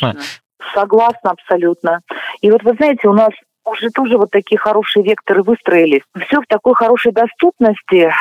Согласна 0.73 1.31
абсолютно. 1.31 2.01
И 2.41 2.51
вот 2.51 2.63
вы 2.63 2.73
знаете, 2.73 3.07
у 3.07 3.13
нас 3.13 3.31
уже 3.65 3.89
тоже 3.89 4.17
вот 4.17 4.31
такие 4.31 4.57
хорошие 4.57 5.03
векторы 5.03 5.43
выстроились. 5.43 6.01
Все 6.27 6.41
в 6.41 6.47
такой 6.47 6.73
хорошей 6.73 7.11
доступности 7.11 8.11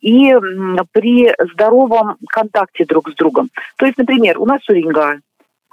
и 0.00 0.34
при 0.92 1.32
здоровом 1.52 2.16
контакте 2.28 2.84
друг 2.84 3.10
с 3.10 3.14
другом. 3.14 3.50
То 3.76 3.86
есть, 3.86 3.98
например, 3.98 4.38
у 4.38 4.46
нас 4.46 4.60
Уринга. 4.68 5.20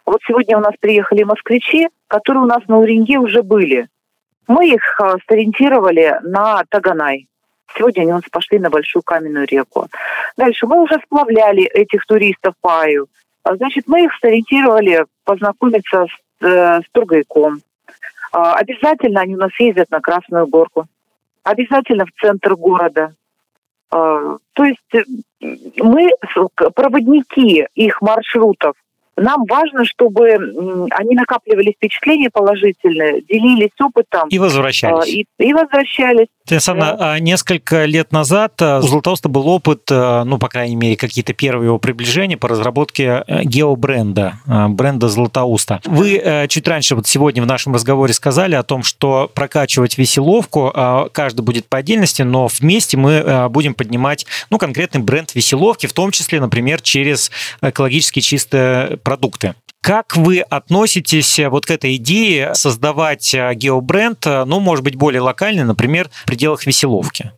Вот 0.06 0.22
сегодня 0.26 0.58
у 0.58 0.62
нас 0.62 0.74
приехали 0.80 1.24
москвичи, 1.24 1.90
которые 2.08 2.44
у 2.44 2.48
нас 2.48 2.66
на 2.68 2.80
Уринге 2.80 3.18
уже 3.18 3.44
были. 3.44 3.88
Мы 4.48 4.70
их 4.70 5.02
а, 5.02 5.18
сориентировали 5.28 6.18
на 6.24 6.64
Таганай. 6.70 7.28
Сегодня 7.76 8.04
они 8.04 8.12
у 8.14 8.16
нас 8.16 8.24
пошли 8.32 8.60
на 8.60 8.70
Большую 8.70 9.04
Каменную 9.04 9.46
реку. 9.46 9.88
Дальше 10.38 10.66
мы 10.66 10.82
уже 10.82 11.02
сплавляли 11.06 11.64
этих 11.64 12.06
туристов 12.06 12.54
по 12.62 12.82
Аю. 12.82 13.08
А, 13.48 13.56
значит, 13.56 13.86
мы 13.88 14.04
их 14.04 14.12
сориентировали 14.20 15.06
познакомиться 15.24 16.06
с, 16.06 16.46
э, 16.46 16.82
с 16.82 16.90
Тургайком. 16.92 17.62
А, 18.34 18.56
обязательно 18.56 19.22
они 19.22 19.36
у 19.36 19.40
нас 19.40 19.52
ездят 19.58 19.90
на 19.90 20.02
Красную 20.02 20.48
Горку. 20.48 20.86
Обязательно 21.44 22.06
в 22.06 22.12
центр 22.20 22.56
города. 22.56 23.14
А, 23.90 24.38
то 24.52 24.64
есть 24.66 24.94
э, 24.94 25.04
мы 25.78 26.12
проводники 26.76 27.66
их 27.74 28.02
маршрутов 28.02 28.74
нам 29.18 29.44
важно, 29.50 29.86
чтобы 29.86 30.30
они 30.92 31.16
накапливали 31.16 31.74
впечатления 31.76 32.30
положительные, 32.30 33.22
делились 33.22 33.72
опытом. 33.80 34.30
И 34.30 34.40
возвращались. 34.40 35.08
И, 35.08 35.26
и 35.40 35.54
возвращались. 35.54 36.28
Соответственно, 36.48 36.96
да. 36.98 37.20
несколько 37.20 37.84
лет 37.84 38.14
назад 38.14 38.62
э, 38.62 38.80
у 38.80 38.82
Златоуста 38.82 39.28
был 39.28 39.50
опыт, 39.50 39.82
э, 39.92 40.24
ну, 40.24 40.38
по 40.38 40.48
крайней 40.48 40.78
мере, 40.78 40.96
какие-то 40.96 41.34
первые 41.34 41.68
его 41.68 41.78
приближения 41.78 42.38
по 42.38 42.48
разработке 42.48 43.24
э, 43.28 43.44
геобренда, 43.44 44.36
бренда 44.46 45.10
Златоуста. 45.10 45.82
Вы 45.84 46.48
чуть 46.48 46.68
раньше, 46.68 46.96
вот 46.96 47.06
сегодня 47.06 47.44
в 47.44 47.46
нашем 47.46 47.74
разговоре 47.74 48.14
сказали 48.14 48.56
о 48.56 48.64
том, 48.64 48.84
что 48.84 49.30
прокачивать 49.34 49.98
веселовку 49.98 50.74
каждый 51.12 51.42
будет 51.42 51.68
по 51.68 51.80
отдельности, 51.80 52.22
но 52.22 52.48
вместе 52.48 52.96
мы 52.96 53.48
будем 53.50 53.74
поднимать, 53.74 54.26
ну, 54.50 54.58
конкретный 54.58 55.02
бренд 55.02 55.36
веселовки, 55.36 55.86
в 55.88 55.94
том 55.94 56.12
числе, 56.12 56.40
например, 56.40 56.82
через 56.82 57.32
экологически 57.62 58.22
чистые 58.22 58.98
продукты. 59.08 59.54
Как 59.82 60.18
вы 60.18 60.42
относитесь 60.42 61.40
вот 61.50 61.66
к 61.66 61.72
этой 61.72 61.96
идее 61.96 62.54
создавать 62.56 63.34
э, 63.34 63.54
геобренд, 63.54 64.28
э, 64.28 64.44
ну, 64.44 64.60
может 64.60 64.84
быть, 64.84 64.98
более 64.98 65.22
локальный, 65.22 65.64
например, 65.64 66.10
в 66.10 66.26
пределах 66.26 66.66
веселовки? 66.66 67.32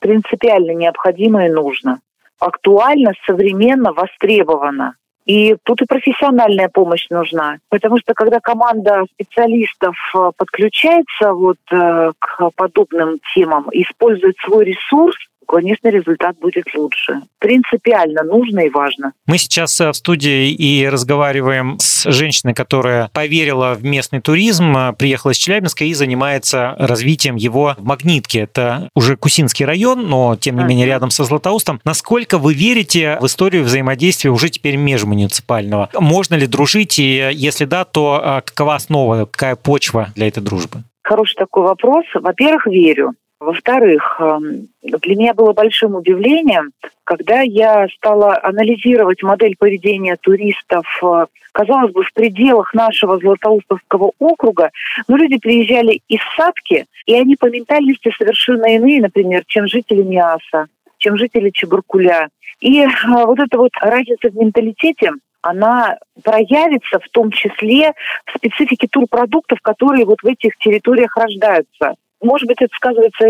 Принципиально 0.00 0.72
необходимо 0.72 1.46
и 1.46 1.48
нужно. 1.48 2.00
Актуально, 2.40 3.12
современно, 3.24 3.92
востребовано. 3.92 4.96
И 5.24 5.54
тут 5.62 5.80
и 5.82 5.86
профессиональная 5.86 6.68
помощь 6.68 7.06
нужна. 7.08 7.58
Потому 7.68 7.98
что 7.98 8.14
когда 8.14 8.40
команда 8.40 9.04
специалистов 9.14 9.94
э, 10.16 10.32
подключается 10.36 11.32
вот 11.34 11.58
к 11.68 12.50
подобным 12.56 13.20
темам, 13.32 13.68
использует 13.70 14.36
свой 14.44 14.64
ресурс, 14.64 15.14
конечно, 15.46 15.88
результат 15.88 16.38
будет 16.38 16.64
лучше. 16.74 17.22
Принципиально 17.38 18.22
нужно 18.22 18.60
и 18.60 18.70
важно. 18.70 19.12
Мы 19.26 19.38
сейчас 19.38 19.80
э, 19.80 19.90
в 19.90 19.94
студии 19.94 20.50
и 20.50 20.88
разговариваем 20.88 21.78
с 21.78 22.10
женщиной, 22.10 22.54
которая 22.54 23.10
поверила 23.12 23.74
в 23.74 23.84
местный 23.84 24.20
туризм, 24.20 24.76
э, 24.76 24.92
приехала 24.92 25.32
из 25.32 25.36
Челябинска 25.36 25.84
и 25.84 25.94
занимается 25.94 26.74
развитием 26.78 27.36
его 27.36 27.74
в 27.78 27.84
Магнитке. 27.84 28.40
Это 28.40 28.88
уже 28.94 29.16
Кусинский 29.16 29.64
район, 29.64 30.08
но 30.08 30.36
тем 30.36 30.56
не 30.56 30.64
менее 30.64 30.86
рядом 30.86 31.10
со 31.10 31.24
Златоустом. 31.24 31.80
Насколько 31.84 32.38
вы 32.38 32.54
верите 32.54 33.18
в 33.20 33.26
историю 33.26 33.64
взаимодействия 33.64 34.30
уже 34.30 34.48
теперь 34.48 34.76
межмуниципального? 34.76 35.90
Можно 35.94 36.36
ли 36.36 36.46
дружить? 36.46 36.98
И 36.98 37.30
если 37.32 37.64
да, 37.64 37.84
то 37.84 38.20
э, 38.22 38.40
какова 38.44 38.74
основа, 38.74 39.26
какая 39.26 39.56
почва 39.56 40.08
для 40.14 40.28
этой 40.28 40.42
дружбы? 40.42 40.84
Хороший 41.02 41.34
такой 41.34 41.64
вопрос. 41.64 42.04
Во-первых, 42.14 42.66
верю. 42.66 43.12
Во-вторых, 43.42 44.20
эм, 44.20 44.68
для 44.82 45.16
меня 45.16 45.34
было 45.34 45.52
большим 45.52 45.96
удивлением, 45.96 46.70
когда 47.02 47.40
я 47.40 47.88
стала 47.88 48.38
анализировать 48.40 49.20
модель 49.24 49.56
поведения 49.58 50.16
туристов, 50.16 50.86
э, 51.02 51.26
казалось 51.50 51.92
бы, 51.92 52.04
в 52.04 52.12
пределах 52.12 52.72
нашего 52.72 53.18
Златоустовского 53.18 54.12
округа, 54.20 54.70
но 55.08 55.16
люди 55.16 55.38
приезжали 55.38 56.02
из 56.06 56.20
Садки, 56.36 56.86
и 57.06 57.14
они 57.14 57.34
по 57.34 57.46
ментальности 57.46 58.12
совершенно 58.16 58.76
иные, 58.76 59.02
например, 59.02 59.42
чем 59.48 59.66
жители 59.66 60.02
Миаса, 60.02 60.66
чем 60.98 61.16
жители 61.16 61.50
Чебаркуля. 61.50 62.28
И 62.60 62.80
э, 62.80 62.88
вот 63.08 63.40
эта 63.40 63.58
вот 63.58 63.72
разница 63.80 64.30
в 64.30 64.36
менталитете, 64.36 65.10
она 65.40 65.98
проявится 66.22 67.00
в 67.00 67.08
том 67.08 67.32
числе 67.32 67.94
в 68.24 68.36
специфике 68.36 68.86
турпродуктов, 68.86 69.60
которые 69.62 70.04
вот 70.04 70.22
в 70.22 70.26
этих 70.26 70.56
территориях 70.58 71.16
рождаются. 71.16 71.96
Может 72.22 72.46
быть, 72.46 72.58
это 72.60 72.74
сказывается 72.74 73.26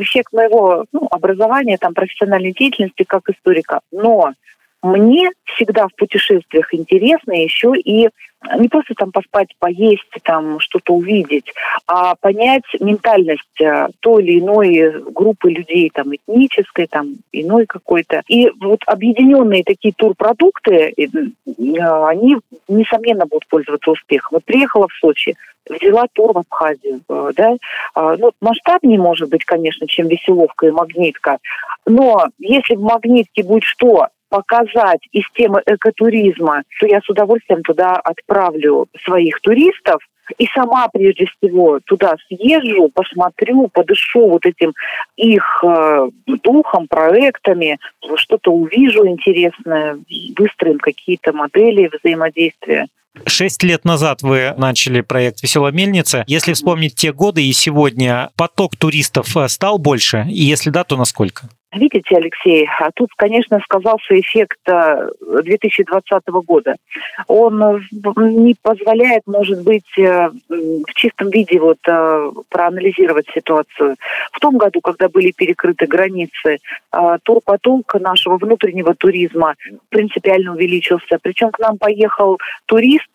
эффект 0.00 0.32
моего 0.32 0.84
ну, 0.92 1.08
образования, 1.10 1.76
там, 1.76 1.92
профессиональной 1.92 2.52
деятельности 2.52 3.02
как 3.02 3.28
историка. 3.28 3.80
Но 3.90 4.32
мне 4.82 5.30
всегда 5.44 5.88
в 5.88 5.94
путешествиях 5.94 6.72
интересно 6.72 7.32
еще 7.32 7.72
и 7.76 8.08
не 8.58 8.68
просто 8.68 8.94
там 8.94 9.10
поспать, 9.10 9.48
поесть, 9.58 10.08
там 10.22 10.60
что-то 10.60 10.94
увидеть, 10.94 11.52
а 11.86 12.14
понять 12.14 12.62
ментальность 12.78 13.60
э, 13.60 13.88
той 14.00 14.22
или 14.22 14.38
иной 14.38 15.02
группы 15.10 15.50
людей, 15.50 15.90
там 15.92 16.14
этнической, 16.14 16.86
там 16.86 17.16
иной 17.32 17.66
какой-то. 17.66 18.22
И 18.28 18.50
вот 18.60 18.80
объединенные 18.86 19.64
такие 19.64 19.92
турпродукты, 19.92 20.94
э, 20.96 21.06
они, 21.46 22.36
несомненно, 22.68 23.26
будут 23.26 23.48
пользоваться 23.48 23.90
успехом. 23.90 24.36
Вот 24.36 24.44
приехала 24.44 24.86
в 24.86 24.94
Сочи, 25.00 25.34
взяла 25.68 26.06
тур 26.12 26.32
в 26.32 26.38
Абхазию, 26.38 27.00
э, 27.08 27.30
да, 27.34 27.56
а, 27.94 28.16
ну, 28.16 28.30
масштабнее 28.40 29.00
может 29.00 29.28
быть, 29.30 29.44
конечно, 29.44 29.86
чем 29.88 30.08
веселовка 30.08 30.66
и 30.66 30.70
магнитка, 30.70 31.38
но 31.86 32.26
если 32.38 32.76
в 32.76 32.82
магнитке 32.82 33.42
будет 33.42 33.64
что? 33.64 34.08
Показать 34.28 35.00
из 35.12 35.24
темы 35.34 35.62
экотуризма, 35.66 36.62
то 36.80 36.86
я 36.86 37.00
с 37.00 37.08
удовольствием 37.08 37.62
туда 37.62 37.96
отправлю 37.96 38.86
своих 39.04 39.40
туристов, 39.40 40.00
и 40.36 40.46
сама 40.54 40.88
прежде 40.88 41.26
всего 41.26 41.80
туда 41.80 42.14
съезжу, 42.28 42.90
посмотрю, 42.92 43.68
подышу 43.68 44.28
вот 44.28 44.44
этим 44.44 44.74
их 45.16 45.64
э, 45.64 46.10
духом, 46.44 46.86
проектами, 46.86 47.78
что-то 48.16 48.52
увижу 48.52 49.06
интересное, 49.06 49.98
выстроим 50.36 50.78
какие-то 50.78 51.32
модели 51.32 51.90
взаимодействия. 51.90 52.86
Шесть 53.26 53.62
лет 53.62 53.84
назад 53.84 54.22
вы 54.22 54.54
начали 54.56 55.00
проект 55.00 55.42
«Веселая 55.42 55.72
мельница». 55.72 56.24
Если 56.26 56.52
вспомнить 56.52 56.94
те 56.94 57.12
годы 57.12 57.44
и 57.44 57.52
сегодня, 57.52 58.30
поток 58.36 58.76
туристов 58.76 59.36
э, 59.36 59.48
стал 59.48 59.78
больше? 59.78 60.26
И 60.28 60.44
если 60.44 60.70
да, 60.70 60.84
то 60.84 60.96
насколько? 60.96 61.48
Видите, 61.72 62.16
Алексей, 62.16 62.66
а 62.80 62.90
тут, 62.94 63.10
конечно, 63.16 63.60
сказался 63.60 64.18
эффект 64.18 64.58
2020 64.64 66.10
э, 66.10 66.30
года. 66.30 66.76
Он 67.26 67.62
э, 67.62 67.80
не 68.16 68.56
позволяет, 68.60 69.24
может 69.26 69.62
быть, 69.62 69.98
э, 69.98 70.30
в 70.48 70.94
чистом 70.94 71.28
виде 71.28 71.60
вот 71.60 71.78
проанализировать 72.48 73.26
ситуацию. 73.34 73.96
В 74.32 74.40
том 74.40 74.56
году, 74.56 74.80
когда 74.80 75.10
были 75.10 75.30
перекрыты 75.30 75.86
границы, 75.86 76.58
турпоток 77.22 77.94
нашего 78.00 78.38
внутреннего 78.38 78.94
туризма 78.94 79.54
принципиально 79.90 80.52
увеличился. 80.52 81.18
Причем 81.20 81.50
к 81.50 81.58
нам 81.58 81.76
поехал 81.76 82.38
турист, 82.66 83.10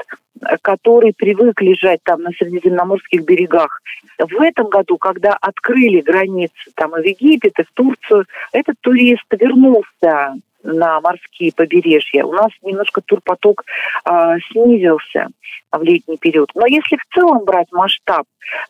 который 0.62 1.13
привык 1.13 1.62
лежать 1.62 2.00
там 2.04 2.22
на 2.22 2.32
средиземноморских 2.32 3.24
берегах. 3.24 3.82
В 4.18 4.42
этом 4.42 4.68
году, 4.68 4.98
когда 4.98 5.38
открыли 5.40 6.02
границы 6.02 6.72
там 6.75 6.98
и 6.98 7.02
в 7.02 7.06
Египет, 7.06 7.60
и 7.60 7.63
в 7.63 7.72
Турцию, 7.74 8.25
этот 8.52 8.75
турист 8.82 9.25
вернулся 9.32 10.34
на 10.63 11.02
морские 11.02 11.52
побережья. 11.54 12.24
У 12.24 12.32
нас 12.32 12.50
немножко 12.62 13.02
турпоток 13.02 13.63
э, 14.06 14.38
снизился 14.52 15.28
в 15.72 15.84
летний 15.84 16.18
период. 16.18 16.50
Но 16.56 16.66
если 16.66 16.96
в 16.96 17.13
целом 17.13 17.44
брать 17.44 17.72
масштаб, 17.72 18.25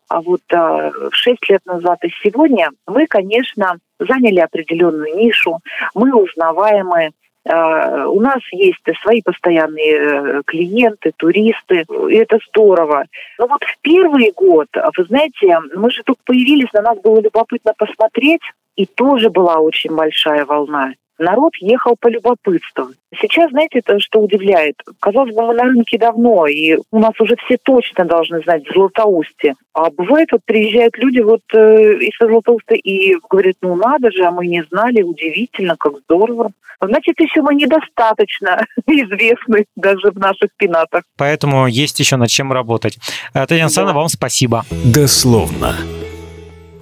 а 0.10 0.22
вот 0.22 0.42
э, 0.52 0.92
6 1.12 1.50
лет 1.50 1.62
назад 1.66 2.00
и 2.04 2.10
сегодня, 2.24 2.72
мы, 2.88 3.06
конечно, 3.08 3.78
заняли 4.00 4.40
определенную 4.40 5.16
нишу, 5.16 5.60
мы 5.94 6.14
узнаваемые. 6.16 7.12
А, 7.46 8.08
у 8.08 8.20
нас 8.22 8.40
есть 8.52 8.80
свои 9.02 9.22
постоянные 9.22 9.96
э, 9.96 10.42
клиенты, 10.46 11.12
туристы, 11.16 11.86
и 12.10 12.16
это 12.16 12.40
здорово. 12.50 13.06
Но 13.38 13.48
вот 13.48 13.64
в 13.64 13.78
первый 13.82 14.32
год, 14.36 14.68
вы 14.98 15.04
знаете, 15.06 15.60
мы 15.76 15.92
же 15.92 16.04
только 16.04 16.22
появились, 16.26 16.72
на 16.74 16.82
нас 16.82 17.00
было 17.00 17.20
любопытно 17.20 17.74
посмотреть, 17.78 18.42
и 18.76 18.86
тоже 18.86 19.30
была 19.30 19.58
очень 19.58 19.94
большая 19.96 20.46
волна 20.46 20.94
народ 21.18 21.54
ехал 21.60 21.96
по 22.00 22.08
любопытству. 22.08 22.90
Сейчас, 23.20 23.52
знаете, 23.52 23.80
это 23.80 24.00
что 24.00 24.20
удивляет? 24.20 24.76
Казалось 25.00 25.34
бы, 25.34 25.46
мы 25.46 25.54
на 25.54 25.64
рынке 25.64 25.98
давно, 25.98 26.48
и 26.48 26.78
у 26.92 27.00
нас 27.00 27.14
уже 27.20 27.36
все 27.46 27.58
точно 27.58 28.06
должны 28.06 28.42
знать 28.42 28.64
Златоусте. 28.74 29.56
А 29.74 29.90
бывает, 29.92 30.30
вот 30.32 30.42
приезжают 30.46 30.98
люди 30.98 31.20
вот 31.20 31.42
э, 31.54 31.98
из 32.00 32.14
Златоуста 32.20 32.76
и 32.76 33.16
говорят, 33.30 33.56
ну 33.62 33.76
надо 33.76 34.12
же, 34.12 34.24
а 34.24 34.32
мы 34.32 34.48
не 34.48 34.64
знали, 34.64 35.02
удивительно, 35.04 35.76
как 35.78 35.94
здорово. 36.06 36.52
Значит, 36.82 37.20
еще 37.20 37.42
мы 37.42 37.56
недостаточно 37.56 38.66
известны 38.88 39.66
даже 39.76 40.12
в 40.12 40.18
наших 40.18 40.50
пенатах. 40.58 41.04
Поэтому 41.18 41.68
есть 41.68 42.00
еще 42.00 42.18
над 42.18 42.30
чем 42.30 42.52
работать. 42.52 42.98
Татьяна 43.34 43.70
да. 43.74 43.94
вам 43.94 44.08
спасибо. 44.10 44.66
Дословно. 44.84 45.76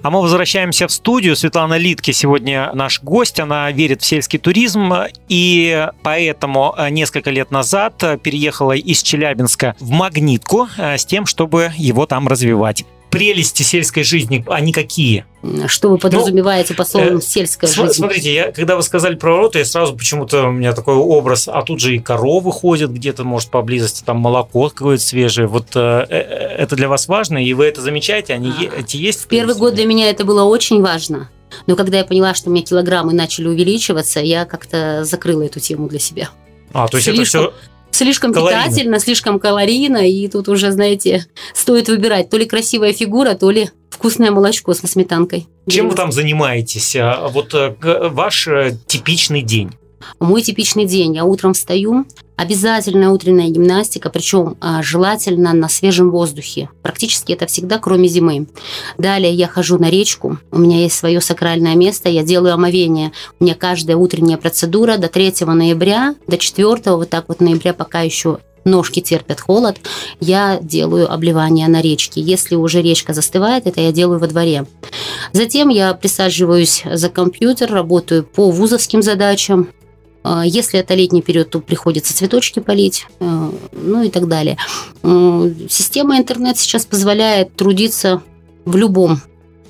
А 0.02 0.10
мы 0.10 0.20
возвращаемся 0.20 0.88
в 0.88 0.92
студию. 0.92 1.36
Светлана 1.36 1.78
Литки 1.78 2.10
сегодня 2.10 2.70
наш 2.74 3.02
гость. 3.02 3.38
Она 3.38 3.70
верит 3.70 4.02
в 4.02 4.04
сельский 4.04 4.38
туризм 4.38 4.92
и 5.28 5.88
поэтому 6.02 6.74
э, 6.76 6.90
несколько 6.90 7.30
лет 7.30 7.52
назад 7.52 8.02
переехала 8.22 8.72
из 8.72 9.02
Челябинска 9.02 9.76
в 9.78 9.90
Магнитку 9.90 10.68
э, 10.76 10.98
с 10.98 11.06
тем, 11.06 11.26
чтобы 11.26 11.70
его 11.76 12.06
там 12.06 12.26
развивать 12.26 12.84
прелести 13.12 13.62
сельской 13.62 14.04
жизни, 14.04 14.42
они 14.48 14.72
какие? 14.72 15.26
Что 15.66 15.90
вы 15.90 15.98
подразумеваете 15.98 16.68
ну, 16.70 16.76
по 16.76 16.84
словам 16.84 17.18
э, 17.18 17.20
сельская 17.20 17.66
см- 17.66 17.88
жизнь? 17.88 17.98
Смотрите, 17.98 18.34
я, 18.34 18.52
когда 18.52 18.74
вы 18.74 18.82
сказали 18.82 19.16
про 19.16 19.32
ворота, 19.32 19.58
я 19.58 19.66
сразу 19.66 19.94
почему-то 19.94 20.48
у 20.48 20.50
меня 20.50 20.72
такой 20.72 20.94
образ, 20.94 21.46
а 21.46 21.62
тут 21.62 21.78
же 21.80 21.94
и 21.94 21.98
коровы 21.98 22.50
ходят 22.50 22.90
где-то, 22.90 23.24
может, 23.24 23.50
поблизости, 23.50 24.02
там 24.02 24.16
молоко 24.16 24.70
какое-то 24.70 25.04
свежее. 25.04 25.46
Вот 25.46 25.68
э, 25.74 26.06
э, 26.08 26.16
это 26.16 26.74
для 26.74 26.88
вас 26.88 27.06
важно, 27.06 27.44
и 27.44 27.52
вы 27.52 27.66
это 27.66 27.82
замечаете? 27.82 28.32
Они 28.32 28.50
эти 28.76 28.96
есть? 28.96 29.24
В 29.24 29.26
первый 29.26 29.56
год 29.56 29.74
для 29.74 29.84
меня 29.84 30.08
это 30.08 30.24
было 30.24 30.44
очень 30.44 30.80
важно. 30.80 31.28
Но 31.66 31.76
когда 31.76 31.98
я 31.98 32.04
поняла, 32.04 32.32
что 32.32 32.48
у 32.48 32.52
меня 32.52 32.64
килограммы 32.64 33.12
начали 33.12 33.46
увеличиваться, 33.46 34.20
я 34.20 34.46
как-то 34.46 35.04
закрыла 35.04 35.42
эту 35.42 35.60
тему 35.60 35.86
для 35.86 35.98
себя. 35.98 36.30
А, 36.72 36.88
то 36.88 36.96
есть 36.96 37.06
Слишком... 37.10 37.42
это 37.42 37.50
все 37.50 37.71
слишком 37.92 38.32
калорийно. 38.32 38.64
питательно, 38.64 38.98
слишком 38.98 39.38
калорийно, 39.38 40.08
и 40.08 40.28
тут 40.28 40.48
уже, 40.48 40.72
знаете, 40.72 41.26
стоит 41.54 41.88
выбирать 41.88 42.30
то 42.30 42.36
ли 42.36 42.46
красивая 42.46 42.92
фигура, 42.92 43.34
то 43.34 43.50
ли 43.50 43.70
вкусное 43.90 44.30
молочко 44.30 44.74
с 44.74 44.78
сметанкой. 44.80 45.46
Чем 45.68 45.88
вы 45.88 45.94
там 45.94 46.10
занимаетесь? 46.10 46.96
А, 46.96 47.28
вот 47.28 47.54
э, 47.54 47.74
ваш 47.80 48.48
э, 48.48 48.76
типичный 48.86 49.42
день? 49.42 49.70
Мой 50.18 50.42
типичный 50.42 50.86
день. 50.86 51.14
Я 51.14 51.24
утром 51.24 51.52
встаю, 51.52 52.04
обязательная 52.42 53.08
утренняя 53.08 53.48
гимнастика, 53.48 54.10
причем 54.10 54.56
а, 54.60 54.82
желательно 54.82 55.52
на 55.52 55.68
свежем 55.68 56.10
воздухе. 56.10 56.68
Практически 56.82 57.32
это 57.32 57.46
всегда, 57.46 57.78
кроме 57.78 58.08
зимы. 58.08 58.48
Далее 58.98 59.32
я 59.32 59.46
хожу 59.46 59.78
на 59.78 59.90
речку, 59.90 60.38
у 60.50 60.58
меня 60.58 60.78
есть 60.78 60.96
свое 60.96 61.20
сакральное 61.20 61.76
место, 61.76 62.08
я 62.08 62.22
делаю 62.22 62.54
омовение. 62.54 63.12
У 63.38 63.44
меня 63.44 63.54
каждая 63.54 63.96
утренняя 63.96 64.38
процедура 64.38 64.96
до 64.96 65.08
3 65.08 65.34
ноября, 65.46 66.16
до 66.26 66.36
4 66.36 66.96
вот 66.96 67.10
так 67.10 67.26
вот 67.28 67.40
ноября, 67.40 67.74
пока 67.74 68.00
еще 68.00 68.38
ножки 68.64 69.00
терпят 69.00 69.40
холод, 69.40 69.78
я 70.20 70.58
делаю 70.60 71.12
обливание 71.12 71.68
на 71.68 71.80
речке. 71.80 72.20
Если 72.20 72.54
уже 72.54 72.82
речка 72.82 73.12
застывает, 73.12 73.66
это 73.66 73.80
я 73.80 73.92
делаю 73.92 74.18
во 74.18 74.26
дворе. 74.26 74.66
Затем 75.32 75.68
я 75.68 75.94
присаживаюсь 75.94 76.82
за 76.92 77.08
компьютер, 77.08 77.72
работаю 77.72 78.24
по 78.24 78.50
вузовским 78.50 79.02
задачам, 79.02 79.68
если 80.44 80.78
это 80.78 80.94
летний 80.94 81.22
период, 81.22 81.50
то 81.50 81.60
приходится 81.60 82.16
цветочки 82.16 82.60
полить, 82.60 83.06
э, 83.20 83.50
ну 83.72 84.02
и 84.02 84.10
так 84.10 84.28
далее. 84.28 84.56
Система 85.68 86.18
интернет 86.18 86.58
сейчас 86.58 86.86
позволяет 86.86 87.54
трудиться 87.56 88.22
в 88.64 88.76
любом 88.76 89.20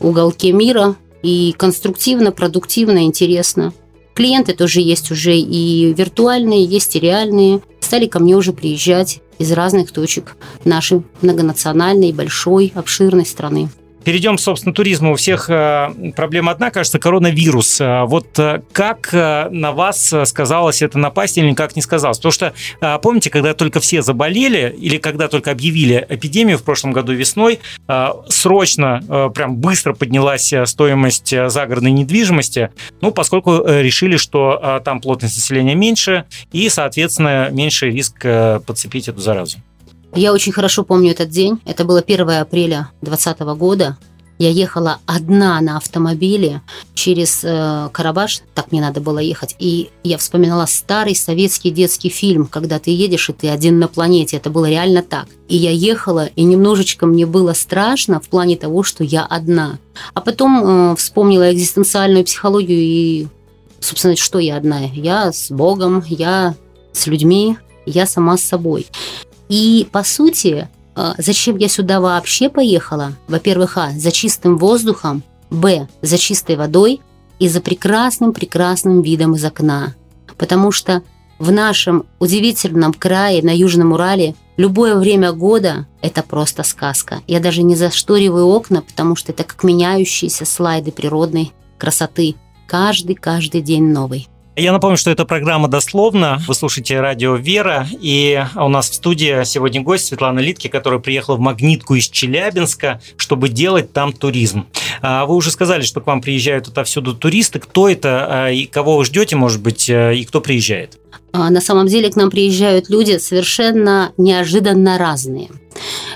уголке 0.00 0.52
мира 0.52 0.96
и 1.22 1.54
конструктивно, 1.56 2.32
продуктивно, 2.32 3.04
интересно. 3.04 3.72
Клиенты 4.14 4.52
тоже 4.52 4.80
есть 4.80 5.10
уже 5.10 5.36
и 5.36 5.94
виртуальные, 5.94 6.64
есть 6.64 6.96
и 6.96 7.00
реальные. 7.00 7.62
Стали 7.80 8.06
ко 8.06 8.18
мне 8.18 8.36
уже 8.36 8.52
приезжать 8.52 9.20
из 9.38 9.52
разных 9.52 9.90
точек 9.90 10.36
нашей 10.64 11.02
многонациональной, 11.22 12.12
большой, 12.12 12.72
обширной 12.74 13.24
страны. 13.24 13.70
Перейдем, 14.04 14.38
собственно, 14.38 14.72
к 14.72 14.76
туризму. 14.76 15.12
У 15.12 15.16
всех 15.16 15.48
э, 15.48 16.12
проблема 16.16 16.52
одна, 16.52 16.70
кажется, 16.70 16.98
коронавирус. 16.98 17.80
Э, 17.80 18.04
вот 18.04 18.38
э, 18.38 18.62
как 18.72 19.12
на 19.12 19.72
вас 19.72 20.12
сказалось 20.24 20.82
это 20.82 20.98
напасть 20.98 21.38
или 21.38 21.50
никак 21.50 21.76
не 21.76 21.82
сказалось? 21.82 22.18
Потому 22.18 22.32
что, 22.32 22.54
помните, 23.00 23.30
когда 23.30 23.54
только 23.54 23.80
все 23.80 24.02
заболели 24.02 24.74
или 24.78 24.98
когда 24.98 25.28
только 25.28 25.50
объявили 25.50 26.04
эпидемию 26.08 26.58
в 26.58 26.62
прошлом 26.62 26.92
году 26.92 27.12
весной, 27.12 27.60
срочно, 28.28 29.30
прям 29.34 29.56
быстро 29.56 29.92
поднялась 29.92 30.52
стоимость 30.64 31.34
загородной 31.48 31.92
недвижимости, 31.92 32.70
ну, 33.00 33.10
поскольку 33.10 33.64
решили, 33.66 34.16
что 34.16 34.80
там 34.84 35.00
плотность 35.00 35.36
населения 35.36 35.74
меньше 35.74 36.24
и, 36.52 36.68
соответственно, 36.68 37.48
меньше 37.50 37.90
риск 37.90 38.26
подцепить 38.66 39.08
эту 39.08 39.20
заразу. 39.20 39.58
Я 40.14 40.32
очень 40.32 40.52
хорошо 40.52 40.84
помню 40.84 41.12
этот 41.12 41.30
день. 41.30 41.60
Это 41.64 41.84
было 41.84 42.00
1 42.00 42.28
апреля 42.30 42.90
2020 43.00 43.40
года. 43.58 43.96
Я 44.38 44.50
ехала 44.50 44.98
одна 45.06 45.60
на 45.60 45.76
автомобиле 45.76 46.62
через 46.94 47.44
э, 47.44 47.88
Карабаш, 47.92 48.40
так 48.54 48.72
мне 48.72 48.80
надо 48.80 49.00
было 49.00 49.20
ехать, 49.20 49.54
и 49.60 49.90
я 50.02 50.18
вспоминала 50.18 50.66
старый 50.66 51.14
советский 51.14 51.70
детский 51.70 52.08
фильм, 52.08 52.46
когда 52.46 52.80
ты 52.80 52.90
едешь, 52.90 53.30
и 53.30 53.32
ты 53.32 53.48
один 53.48 53.78
на 53.78 53.86
планете. 53.86 54.38
Это 54.38 54.50
было 54.50 54.68
реально 54.68 55.02
так. 55.02 55.26
И 55.48 55.56
я 55.56 55.70
ехала, 55.70 56.26
и 56.26 56.42
немножечко 56.42 57.06
мне 57.06 57.24
было 57.24 57.52
страшно 57.52 58.18
в 58.18 58.28
плане 58.28 58.56
того, 58.56 58.82
что 58.82 59.04
я 59.04 59.24
одна. 59.24 59.78
А 60.12 60.20
потом 60.20 60.64
э, 60.92 60.96
вспомнила 60.96 61.52
экзистенциальную 61.52 62.24
психологию 62.24 62.80
и, 62.80 63.26
собственно, 63.78 64.16
что 64.16 64.40
я 64.40 64.56
одна? 64.56 64.80
Я 64.80 65.30
с 65.30 65.52
Богом, 65.52 66.02
я 66.08 66.56
с 66.92 67.06
людьми, 67.06 67.58
я 67.86 68.06
сама 68.06 68.36
с 68.36 68.42
собой. 68.42 68.88
И, 69.52 69.86
по 69.92 70.02
сути, 70.02 70.66
а, 70.94 71.14
зачем 71.18 71.58
я 71.58 71.68
сюда 71.68 72.00
вообще 72.00 72.48
поехала? 72.48 73.12
Во-первых, 73.28 73.76
а, 73.76 73.90
за 73.90 74.10
чистым 74.10 74.56
воздухом, 74.56 75.22
б, 75.50 75.88
за 76.00 76.16
чистой 76.16 76.56
водой 76.56 77.02
и 77.38 77.50
за 77.50 77.60
прекрасным-прекрасным 77.60 79.02
видом 79.02 79.34
из 79.34 79.44
окна. 79.44 79.94
Потому 80.38 80.70
что 80.70 81.02
в 81.38 81.52
нашем 81.52 82.06
удивительном 82.18 82.94
крае 82.94 83.42
на 83.42 83.54
Южном 83.54 83.92
Урале 83.92 84.36
любое 84.56 84.96
время 84.96 85.32
года– 85.32 85.86
это 86.00 86.22
просто 86.22 86.62
сказка. 86.62 87.20
Я 87.26 87.38
даже 87.38 87.62
не 87.62 87.76
зашториваю 87.76 88.46
окна, 88.46 88.80
потому 88.80 89.16
что 89.16 89.32
это 89.32 89.44
как 89.44 89.62
меняющиеся 89.64 90.46
слайды 90.46 90.92
природной 90.92 91.52
красоты. 91.76 92.36
Каждый-каждый 92.66 93.60
день 93.60 93.92
новый. 93.92 94.28
Я 94.54 94.72
напомню, 94.72 94.98
что 94.98 95.10
это 95.10 95.24
программа 95.24 95.66
«Дословно». 95.66 96.38
Вы 96.46 96.54
слушаете 96.54 97.00
радио 97.00 97.36
«Вера». 97.36 97.88
И 98.02 98.44
у 98.54 98.68
нас 98.68 98.90
в 98.90 98.94
студии 98.94 99.44
сегодня 99.44 99.80
гость 99.80 100.04
Светлана 100.04 100.40
Литки, 100.40 100.68
которая 100.68 101.00
приехала 101.00 101.36
в 101.36 101.40
Магнитку 101.40 101.94
из 101.94 102.10
Челябинска, 102.10 103.00
чтобы 103.16 103.48
делать 103.48 103.94
там 103.94 104.12
туризм. 104.12 104.66
А 105.00 105.24
вы 105.24 105.36
уже 105.36 105.50
сказали, 105.50 105.80
что 105.80 106.02
к 106.02 106.06
вам 106.06 106.20
приезжают 106.20 106.68
отовсюду 106.68 107.14
туристы. 107.14 107.60
Кто 107.60 107.88
это 107.88 108.26
а, 108.28 108.50
и 108.50 108.66
кого 108.66 108.98
вы 108.98 109.06
ждете, 109.06 109.36
может 109.36 109.62
быть, 109.62 109.88
э, 109.88 110.16
и 110.16 110.24
кто 110.26 110.42
приезжает? 110.42 110.98
А, 111.32 111.48
на 111.48 111.62
самом 111.62 111.86
деле 111.86 112.10
к 112.10 112.16
нам 112.16 112.30
приезжают 112.30 112.90
люди 112.90 113.16
совершенно 113.16 114.12
неожиданно 114.18 114.98
разные. 114.98 115.48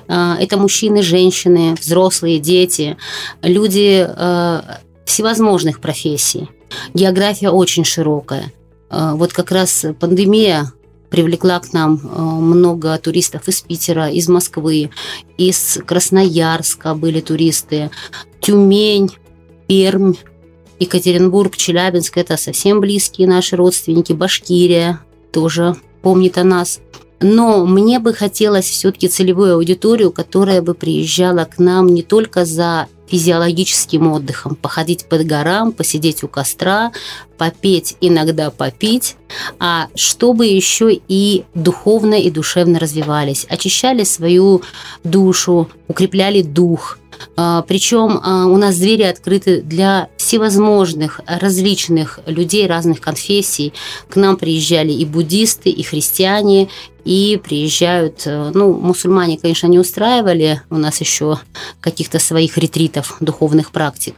Это 0.09 0.59
мужчины, 0.59 1.03
женщины, 1.03 1.75
взрослые, 1.81 2.38
дети, 2.38 2.99
люди 3.42 4.07
всевозможных 5.07 5.81
профессий. 5.81 6.51
География 6.92 7.51
очень 7.51 7.85
широкая. 7.85 8.53
Э, 8.90 9.12
вот 9.14 9.33
как 9.33 9.51
раз 9.51 9.87
пандемия 9.99 10.73
привлекла 11.09 11.61
к 11.61 11.73
нам 11.73 11.99
э, 12.03 12.21
много 12.21 12.99
туристов 12.99 13.49
из 13.49 13.61
Питера, 13.62 14.11
из 14.11 14.29
Москвы, 14.29 14.90
из 15.38 15.79
Красноярска 15.87 16.95
были 16.95 17.21
туристы, 17.21 17.90
Тюмень, 18.40 19.11
Пермь, 19.66 20.14
Екатеринбург, 20.79 21.57
Челябинск– 21.57 22.16
это 22.19 22.37
совсем 22.37 22.81
близкие 22.81 23.27
наши 23.27 23.57
родственники, 23.57 24.12
Башкирия 24.12 25.01
тоже 25.33 25.77
помнит 26.03 26.37
о 26.38 26.45
нас. 26.45 26.81
Но 27.21 27.64
мне 27.64 27.99
бы 27.99 28.12
хотелось 28.12 28.66
все-таки 28.69 29.09
целевую 29.09 29.55
аудиторию, 29.55 30.12
которая 30.12 30.61
бы 30.61 30.75
приезжала 30.75 31.45
к 31.45 31.59
нам 31.59 31.87
не 31.87 32.03
только 32.03 32.45
за 32.45 32.88
физиологическим 33.07 34.12
отдыхом, 34.12 34.57
походить 34.57 35.07
под 35.07 35.27
горам, 35.27 35.73
посидеть 35.73 36.23
у 36.25 36.29
костра, 36.29 36.92
попеть, 37.38 37.97
иногда 38.01 38.51
попить, 38.51 39.16
а 39.59 39.88
чтобы 39.95 40.47
еще 40.47 40.92
и 41.09 41.45
духовно 41.55 42.14
и 42.14 42.31
душевно 42.31 42.79
развивались, 42.79 43.47
очищали 43.49 44.05
свою 44.05 44.62
душу, 45.05 45.69
укрепляли 45.88 46.42
дух. 46.42 46.99
А, 47.37 47.62
Причем 47.62 48.21
а, 48.23 48.47
у 48.47 48.57
нас 48.57 48.77
двери 48.77 49.03
открыты 49.03 49.62
для 49.62 50.09
всевозможных 50.16 51.21
различных 51.27 52.21
людей 52.27 52.66
разных 52.66 53.01
конфессий. 53.01 53.73
К 54.09 54.16
нам 54.16 54.37
приезжали 54.37 54.92
и 54.92 55.05
буддисты, 55.05 55.71
и 55.71 55.83
христиане, 55.83 56.69
и 57.07 57.37
приезжают, 57.37 58.23
э, 58.27 58.51
ну, 58.53 58.75
мусульмане, 58.75 59.38
конечно, 59.38 59.69
не 59.69 59.79
устраивали 59.79 60.61
у 60.71 60.77
нас 60.77 61.01
еще 61.01 61.38
каких-то 61.81 62.19
своих 62.19 62.59
ретритов, 62.59 63.16
духовных 63.21 63.71
практик. 63.71 64.16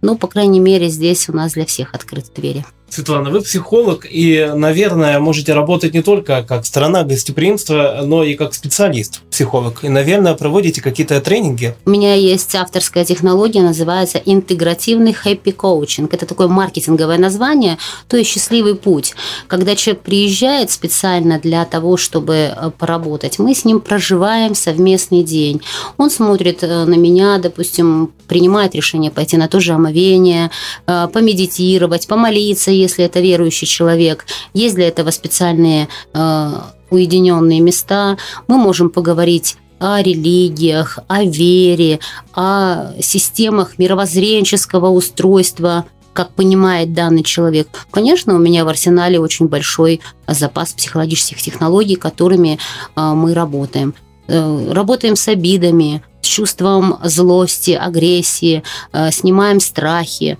Но, 0.00 0.16
по 0.16 0.26
крайней 0.26 0.60
мере, 0.60 0.88
здесь 0.88 1.28
у 1.28 1.34
нас 1.34 1.52
для 1.52 1.66
всех 1.66 1.94
открыты 1.94 2.30
двери. 2.34 2.64
Светлана, 2.90 3.30
вы 3.30 3.40
психолог 3.40 4.04
и, 4.10 4.50
наверное, 4.54 5.20
можете 5.20 5.54
работать 5.54 5.94
не 5.94 6.02
только 6.02 6.42
как 6.42 6.66
страна 6.66 7.04
гостеприимства, 7.04 8.00
но 8.02 8.24
и 8.24 8.34
как 8.34 8.52
специалист, 8.52 9.20
психолог. 9.30 9.84
И, 9.84 9.88
наверное, 9.88 10.34
проводите 10.34 10.82
какие-то 10.82 11.20
тренинги. 11.20 11.76
У 11.86 11.90
меня 11.90 12.14
есть 12.14 12.52
авторская 12.54 13.04
технология, 13.04 13.62
называется 13.62 14.20
интегративный 14.24 15.12
хэппи 15.12 15.52
коучинг. 15.52 16.12
Это 16.12 16.26
такое 16.26 16.48
маркетинговое 16.48 17.18
название, 17.18 17.78
то 18.08 18.16
есть 18.16 18.30
счастливый 18.30 18.74
путь. 18.74 19.14
Когда 19.46 19.76
человек 19.76 20.02
приезжает 20.02 20.70
специально 20.72 21.38
для 21.38 21.64
того, 21.64 21.96
чтобы 21.96 22.34
э, 22.34 22.70
поработать, 22.76 23.38
мы 23.38 23.54
с 23.54 23.64
ним 23.64 23.80
проживаем 23.80 24.54
совместный 24.54 25.22
день. 25.22 25.62
Он 25.96 26.10
смотрит 26.10 26.64
э, 26.64 26.84
на 26.84 26.94
меня, 26.94 27.38
допустим, 27.38 28.12
принимает 28.26 28.74
решение 28.74 29.10
пойти 29.10 29.36
на 29.36 29.48
то 29.48 29.60
же 29.60 29.72
омовение, 29.72 30.50
э, 30.86 31.08
помедитировать, 31.12 32.06
помолиться, 32.06 32.70
если 32.80 33.04
это 33.04 33.20
верующий 33.20 33.66
человек. 33.66 34.26
Есть 34.54 34.74
для 34.74 34.88
этого 34.88 35.10
специальные 35.10 35.88
э, 36.14 36.50
уединенные 36.90 37.60
места. 37.60 38.16
Мы 38.48 38.58
можем 38.58 38.90
поговорить 38.90 39.56
о 39.78 40.02
религиях, 40.02 40.98
о 41.08 41.24
вере, 41.24 42.00
о 42.34 42.92
системах 43.00 43.78
мировоззренческого 43.78 44.88
устройства, 44.88 45.86
как 46.12 46.34
понимает 46.34 46.92
данный 46.92 47.22
человек. 47.22 47.68
Конечно, 47.90 48.34
у 48.34 48.38
меня 48.38 48.64
в 48.64 48.68
арсенале 48.68 49.18
очень 49.18 49.48
большой 49.48 50.00
запас 50.26 50.72
психологических 50.72 51.40
технологий, 51.40 51.96
которыми 51.96 52.58
э, 52.94 53.00
мы 53.00 53.32
работаем. 53.32 53.94
Э, 54.28 54.72
работаем 54.72 55.16
с 55.16 55.28
обидами, 55.28 56.02
с 56.20 56.26
чувством 56.26 56.98
злости, 57.04 57.70
агрессии, 57.70 58.62
э, 58.92 59.10
снимаем 59.10 59.60
страхи, 59.60 60.38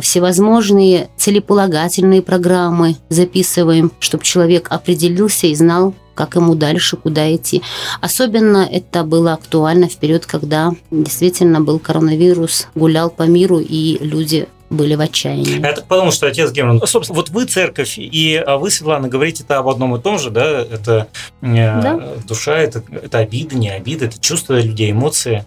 всевозможные 0.00 1.08
целеполагательные 1.16 2.22
программы 2.22 2.96
записываем, 3.08 3.92
чтобы 4.00 4.24
человек 4.24 4.68
определился 4.70 5.46
и 5.46 5.54
знал, 5.54 5.94
как 6.14 6.34
ему 6.34 6.54
дальше, 6.54 6.96
куда 6.96 7.32
идти. 7.34 7.62
Особенно 8.00 8.66
это 8.70 9.04
было 9.04 9.34
актуально 9.34 9.88
вперед, 9.88 10.26
когда 10.26 10.72
действительно 10.90 11.60
был 11.60 11.78
коронавирус, 11.78 12.68
гулял 12.74 13.10
по 13.10 13.24
миру, 13.24 13.60
и 13.60 13.98
люди 14.00 14.48
были 14.70 14.94
в 14.96 15.00
отчаянии. 15.00 15.64
Это 15.64 15.82
потому, 15.82 16.10
что 16.10 16.26
отец 16.26 16.50
Герман. 16.50 16.80
Собственно, 16.84 17.16
вот 17.16 17.30
вы 17.30 17.44
церковь, 17.44 17.98
и 17.98 18.34
а 18.34 18.56
вы, 18.56 18.70
Светлана, 18.70 19.08
говорите 19.08 19.44
это 19.44 19.58
об 19.58 19.68
одном 19.68 19.94
и 19.94 20.00
том 20.00 20.18
же, 20.18 20.30
да? 20.30 20.60
Это 20.62 21.08
э, 21.40 21.82
да. 21.82 22.14
душа, 22.26 22.58
это, 22.58 22.82
это 22.90 23.18
обида, 23.18 23.56
не 23.56 23.70
обида, 23.70 24.06
это 24.06 24.18
чувства 24.20 24.60
людей, 24.60 24.90
эмоции 24.90 25.44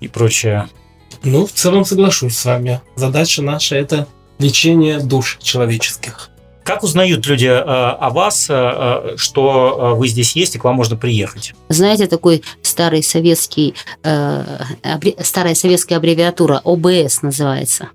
и 0.00 0.06
прочее. 0.06 0.68
Ну, 1.22 1.46
в 1.46 1.52
целом 1.52 1.84
соглашусь 1.84 2.36
с 2.36 2.44
вами. 2.44 2.80
Задача 2.96 3.42
наша– 3.42 3.76
это 3.76 4.06
лечение 4.38 4.98
душ 4.98 5.38
человеческих. 5.42 6.30
Как 6.64 6.84
узнают 6.84 7.26
люди 7.26 7.46
э, 7.46 7.58
о 7.58 8.10
вас, 8.10 8.46
э, 8.48 8.54
э, 8.54 9.16
что 9.16 9.94
вы 9.96 10.06
здесь 10.06 10.36
есть 10.36 10.54
и 10.54 10.58
к 10.58 10.64
вам 10.64 10.76
можно 10.76 10.96
приехать? 10.96 11.54
Знаете, 11.68 12.06
такой 12.06 12.44
старый 12.62 13.02
советский, 13.02 13.74
старая 14.02 15.54
советская 15.54 15.98
аббревиатура 15.98 16.60
ОБС 16.64 17.22
называется. 17.22 17.88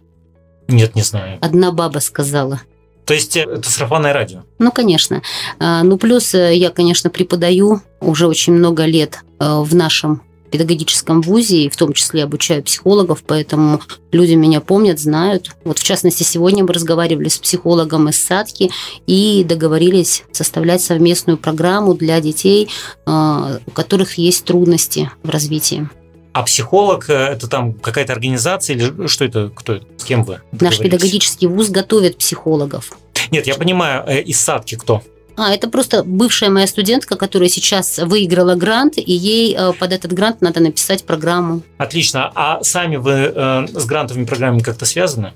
Нет, 0.67 0.95
не 0.95 1.01
знаю. 1.01 1.37
Одна 1.41 1.71
баба 1.71 1.99
сказала. 1.99 2.61
То 3.05 3.13
есть 3.13 3.37
это 3.37 3.69
сарафанное 3.69 4.11
радио? 4.11 4.39
Ну, 4.59 4.69
конечно. 4.73 5.21
Ну, 5.59 5.97
плюс 5.97 6.33
я, 6.33 6.71
конечно, 6.71 7.09
преподаю 7.09 7.81
уже 8.01 8.27
очень 8.27 8.51
много 8.51 8.83
лет 8.83 9.19
в 9.39 9.73
нашем 9.73 10.23
педагогическом 10.49 11.21
вузе, 11.21 11.63
и 11.63 11.69
в 11.69 11.75
том 11.75 11.93
числе 11.93 12.23
обучаю 12.23 12.63
психологов, 12.63 13.23
поэтому 13.25 13.81
люди 14.11 14.33
меня 14.33 14.61
помнят, 14.61 14.99
знают. 14.99 15.51
Вот 15.63 15.79
в 15.79 15.83
частности, 15.83 16.23
сегодня 16.23 16.63
мы 16.63 16.73
разговаривали 16.73 17.27
с 17.27 17.37
психологом 17.37 18.09
из 18.09 18.23
Садки 18.23 18.71
и 19.05 19.43
договорились 19.47 20.23
составлять 20.31 20.81
совместную 20.81 21.37
программу 21.37 21.93
для 21.93 22.19
детей, 22.21 22.69
а, 23.05 23.59
у 23.65 23.71
которых 23.71 24.17
есть 24.17 24.45
трудности 24.45 25.11
в 25.23 25.29
развитии. 25.29 25.89
А 26.37 26.43
психолог 26.43 27.09
э, 27.09 27.13
это 27.13 27.47
там 27.47 27.73
какая-то 27.73 28.13
организация 28.13 28.75
или 28.75 29.07
что 29.07 29.25
это? 29.25 29.51
Кто 29.55 29.73
это? 29.73 29.85
С 29.97 30.03
кем 30.03 30.23
вы? 30.23 30.41
Наш 30.51 30.77
педагогический 30.77 31.47
вуз 31.47 31.69
готовит 31.69 32.19
психологов. 32.19 32.91
Нет, 33.31 33.47
я 33.47 33.55
понимаю, 33.55 34.03
э, 34.05 34.21
из 34.21 34.39
садки 34.39 34.75
кто? 34.75 35.01
А, 35.37 35.53
это 35.53 35.69
просто 35.69 36.03
бывшая 36.03 36.49
моя 36.49 36.65
студентка, 36.65 37.15
которая 37.15 37.47
сейчас 37.47 37.99
выиграла 37.99 38.55
грант, 38.55 38.97
и 38.97 39.13
ей 39.13 39.55
э, 39.55 39.71
под 39.73 39.93
этот 39.93 40.11
грант 40.11 40.41
надо 40.41 40.61
написать 40.61 41.03
программу. 41.03 41.61
Отлично. 41.77 42.31
А 42.33 42.63
сами 42.63 42.95
вы 42.95 43.11
э, 43.11 43.67
с 43.67 43.85
грантовыми 43.85 44.25
программами 44.25 44.63
как-то 44.63 44.85
связаны? 44.87 45.33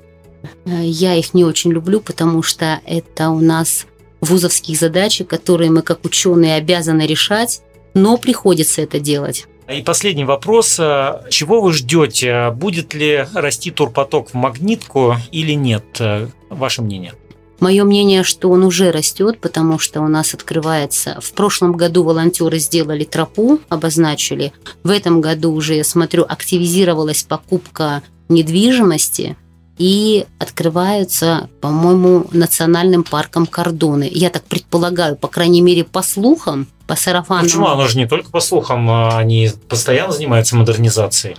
Э, 0.65 0.83
я 0.83 1.13
их 1.13 1.35
не 1.35 1.45
очень 1.45 1.71
люблю, 1.71 2.01
потому 2.01 2.41
что 2.41 2.79
это 2.87 3.29
у 3.29 3.39
нас 3.39 3.85
вузовские 4.21 4.75
задачи, 4.75 5.23
которые 5.23 5.69
мы 5.69 5.83
как 5.83 6.03
ученые 6.03 6.55
обязаны 6.55 7.05
решать, 7.05 7.61
но 7.93 8.17
приходится 8.17 8.81
это 8.81 8.99
делать. 8.99 9.45
И 9.71 9.83
последний 9.83 10.25
вопрос. 10.25 10.79
Э, 10.79 11.27
чего 11.29 11.61
вы 11.61 11.73
ждете? 11.73 12.49
Будет 12.55 12.95
ли 12.95 13.27
расти 13.35 13.69
турпоток 13.69 14.31
в 14.31 14.33
магнитку 14.33 15.17
или 15.31 15.51
нет? 15.51 16.01
Ваше 16.49 16.81
мнение? 16.81 17.13
Мое 17.62 17.84
мнение, 17.84 18.24
что 18.24 18.50
он 18.50 18.63
уже 18.63 18.91
растет, 18.91 19.39
потому 19.39 19.78
что 19.78 20.02
у 20.02 20.08
нас 20.08 20.34
открывается... 20.34 21.19
В 21.21 21.32
прошлом 21.34 21.74
году 21.74 22.04
волонтеры 22.04 22.58
сделали 22.58 23.04
тропу, 23.04 23.60
обозначили. 23.69 24.52
В 24.84 24.89
этом 24.89 25.21
году 25.21 25.54
уже, 25.54 25.76
я 25.76 25.84
смотрю, 25.84 26.26
активизировалась 26.28 27.24
покупка 27.24 28.02
недвижимости, 28.30 29.38
и 29.78 30.28
открываются, 30.38 31.50
по-моему, 31.60 32.28
национальным 32.32 33.04
парком 33.04 33.47
кордоны. 33.47 34.10
Я 34.12 34.30
так 34.30 34.43
предполагаю, 34.43 35.15
по 35.15 35.28
крайней 35.28 35.62
мере, 35.62 35.84
по 35.84 36.04
слухам, 36.04 36.67
по 36.86 36.95
сарафану. 36.95 37.43
Почему? 37.43 37.67
Оно 37.67 37.88
же 37.88 37.97
не 37.97 38.08
только 38.08 38.30
по 38.30 38.41
слухам, 38.41 38.89
а 38.91 39.17
они 39.17 39.50
постоянно 39.69 40.13
занимаются 40.13 40.56
модернизацией. 40.56 41.36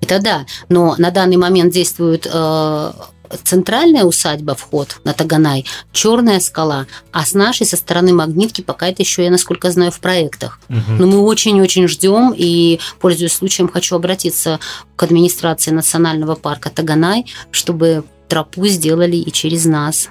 Это 0.00 0.20
да, 0.20 0.46
но 0.68 0.96
на 0.98 1.10
данный 1.10 1.36
момент 1.38 1.72
действуют 1.72 2.28
э, 2.30 2.92
центральная 3.44 4.04
усадьба, 4.04 4.54
вход 4.54 5.00
на 5.04 5.12
Таганай, 5.12 5.64
черная 5.92 6.40
скала, 6.40 6.86
а 7.12 7.24
с 7.24 7.34
нашей, 7.34 7.66
со 7.66 7.76
стороны 7.76 8.12
магнитки, 8.12 8.60
пока 8.60 8.88
это 8.88 9.02
еще, 9.02 9.24
я 9.24 9.30
насколько 9.30 9.70
знаю, 9.70 9.90
в 9.90 10.00
проектах. 10.00 10.60
Угу. 10.68 10.92
Но 10.98 11.06
мы 11.06 11.18
очень-очень 11.20 11.88
ждем, 11.88 12.34
и, 12.36 12.80
пользуясь 13.00 13.34
случаем, 13.34 13.68
хочу 13.68 13.96
обратиться 13.96 14.60
к 14.96 15.02
администрации 15.02 15.70
национального 15.70 16.34
парка 16.34 16.70
Таганай, 16.70 17.26
чтобы 17.50 18.04
тропу 18.28 18.66
сделали 18.66 19.16
и 19.16 19.32
через 19.32 19.64
нас. 19.64 20.10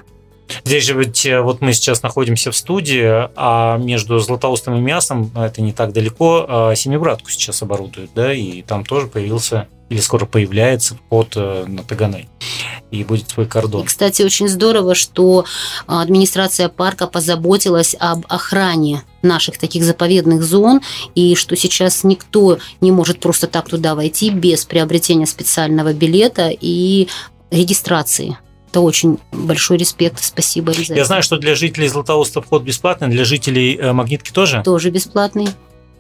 Здесь 0.64 0.86
же 0.86 0.94
ведь 0.94 1.26
э, 1.26 1.42
вот 1.42 1.62
мы 1.62 1.74
сейчас 1.74 2.04
находимся 2.04 2.52
в 2.52 2.56
студии, 2.56 3.04
а 3.36 3.78
между 3.78 4.20
Златоустом 4.20 4.76
и 4.78 4.80
Мясом, 4.80 5.32
это 5.36 5.62
не 5.62 5.74
так 5.74 5.94
далеко, 5.94 6.46
а 6.48 6.76
Семибратку 6.76 7.30
сейчас 7.30 7.62
оборудуют, 7.62 8.12
да, 8.16 8.34
и 8.34 8.62
там 8.62 8.86
тоже 8.86 9.08
появился 9.08 9.68
или 9.90 10.00
скоро 10.00 10.26
появляется 10.26 10.96
вход 10.96 11.34
э, 11.36 11.66
на 11.68 11.84
Таганай 11.84 12.28
и 12.92 13.04
будет 13.04 13.30
свой 13.30 13.46
кордон. 13.46 13.84
И, 13.84 13.86
кстати, 13.86 14.22
очень 14.22 14.48
здорово, 14.48 14.96
что 14.96 15.46
а, 15.88 16.02
администрация 16.02 16.70
парка 16.70 17.08
позаботилась 17.08 17.96
об 18.00 18.26
охране 18.30 19.04
наших 19.22 19.58
таких 19.58 19.84
заповедных 19.84 20.44
зон, 20.44 20.82
и 21.16 21.36
что 21.36 21.56
сейчас 21.56 22.04
никто 22.04 22.60
не 22.82 22.92
может 22.92 23.20
просто 23.20 23.48
так 23.48 23.68
туда 23.70 23.96
войти 23.96 24.30
без 24.30 24.66
приобретения 24.66 25.26
специального 25.26 25.94
билета 25.94 26.50
и 26.50 27.08
регистрации. 27.52 28.38
Это 28.70 28.82
очень 28.82 29.18
большой 29.32 29.78
респект, 29.78 30.24
спасибо 30.24 30.72
Я 30.74 31.06
знаю, 31.06 31.24
что 31.24 31.38
для 31.38 31.56
жителей 31.56 31.88
Златоуста 31.88 32.42
вход 32.42 32.64
бесплатный, 32.64 33.08
для 33.08 33.26
жителей 33.26 33.78
э, 33.78 33.94
Магнитки 33.94 34.32
тоже. 34.32 34.62
Тоже 34.64 34.90
бесплатный. 34.90 35.48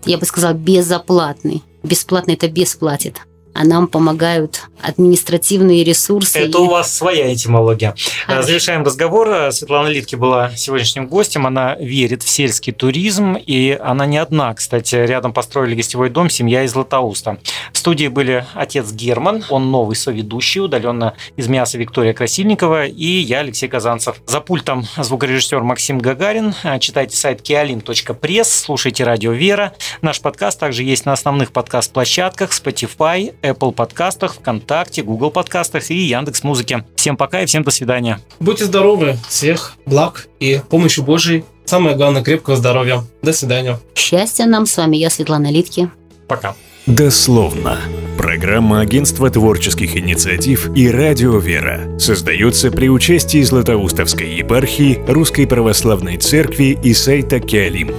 Я 0.05 0.17
бы 0.17 0.25
сказала, 0.25 0.53
безоплатный. 0.53 1.63
Бесплатный 1.83 2.35
это 2.35 2.49
бесплатит. 2.49 3.21
А 3.59 3.63
нам 3.63 3.87
помогают 3.87 4.69
административные 4.83 5.83
ресурсы. 5.83 6.37
Это 6.37 6.59
и- 6.59 6.61
у 6.61 6.67
вас 6.67 6.95
своя 6.95 7.33
этимология. 7.33 7.95
Хорошо. 8.27 8.47
Завершаем 8.47 8.83
разговор. 8.83 9.51
Светлана 9.51 9.87
Литки 9.87 10.15
была 10.15 10.51
сегодняшним 10.55 11.07
гостем. 11.07 11.47
Она 11.47 11.75
верит 11.75 12.21
в 12.21 12.29
сельский 12.29 12.71
туризм, 12.71 13.35
и 13.35 13.75
она 13.83 14.05
не 14.05 14.19
одна. 14.19 14.53
Кстати, 14.53 14.95
рядом 14.95 15.33
построили 15.33 15.73
гостевой 15.73 16.11
дом 16.11 16.29
«Семья 16.29 16.63
из 16.65 16.73
Златоуста». 16.73 17.39
В 17.73 17.77
студии 17.79 18.07
были 18.07 18.45
отец 18.53 18.91
Герман, 18.91 19.43
он 19.49 19.71
новый 19.71 19.95
соведущий, 19.95 20.61
удаленно 20.61 21.15
из 21.35 21.47
мяса 21.47 21.79
Виктория 21.79 22.13
Красильникова, 22.13 22.85
и 22.85 23.05
я, 23.05 23.39
Алексей 23.39 23.67
Казанцев. 23.67 24.17
За 24.27 24.39
пультом 24.39 24.85
звукорежиссер 24.97 25.61
Максим 25.63 25.97
Гагарин. 25.97 26.53
Читайте 26.79 27.17
сайт 27.17 27.41
kialin.press, 27.41 28.43
слушайте 28.43 29.03
радио 29.03 29.31
«Вера». 29.31 29.73
Наш 30.03 30.21
подкаст 30.21 30.59
также 30.59 30.83
есть 30.83 31.05
на 31.07 31.13
основных 31.13 31.51
подкаст-площадках 31.51 32.51
Spotify, 32.51 33.33
Apple 33.49 33.71
подкастах, 33.71 34.35
ВКонтакте, 34.35 35.03
Google 35.03 35.31
подкастах 35.31 35.89
и 35.91 35.95
Яндекс 35.95 36.43
Музыке. 36.43 36.85
Всем 36.95 37.17
пока 37.17 37.41
и 37.41 37.45
всем 37.45 37.63
до 37.63 37.71
свидания. 37.71 38.19
Будьте 38.39 38.65
здоровы, 38.65 39.17
всех 39.27 39.73
благ 39.85 40.27
и 40.39 40.61
помощи 40.69 40.99
Божией. 40.99 41.45
Самое 41.65 41.95
главное, 41.95 42.23
крепкого 42.23 42.55
здоровья. 42.55 43.03
До 43.21 43.33
свидания. 43.33 43.79
Счастья 43.95 44.45
нам 44.45 44.65
с 44.65 44.77
вами, 44.77 44.97
я 44.97 45.09
Светлана 45.09 45.51
Литки. 45.51 45.89
Пока. 46.27 46.55
Дословно. 46.85 47.79
Программа 48.17 48.79
Агентства 48.79 49.29
творческих 49.29 49.97
инициатив 49.97 50.73
и 50.75 50.89
Радио 50.89 51.37
Вера 51.37 51.99
создается 51.99 52.71
при 52.71 52.89
участии 52.89 53.41
Златоустовской 53.41 54.35
епархии 54.35 55.03
Русской 55.07 55.45
Православной 55.45 56.17
Церкви 56.17 56.77
и 56.81 56.93
сайта 56.93 57.41
Киалим. 57.41 57.91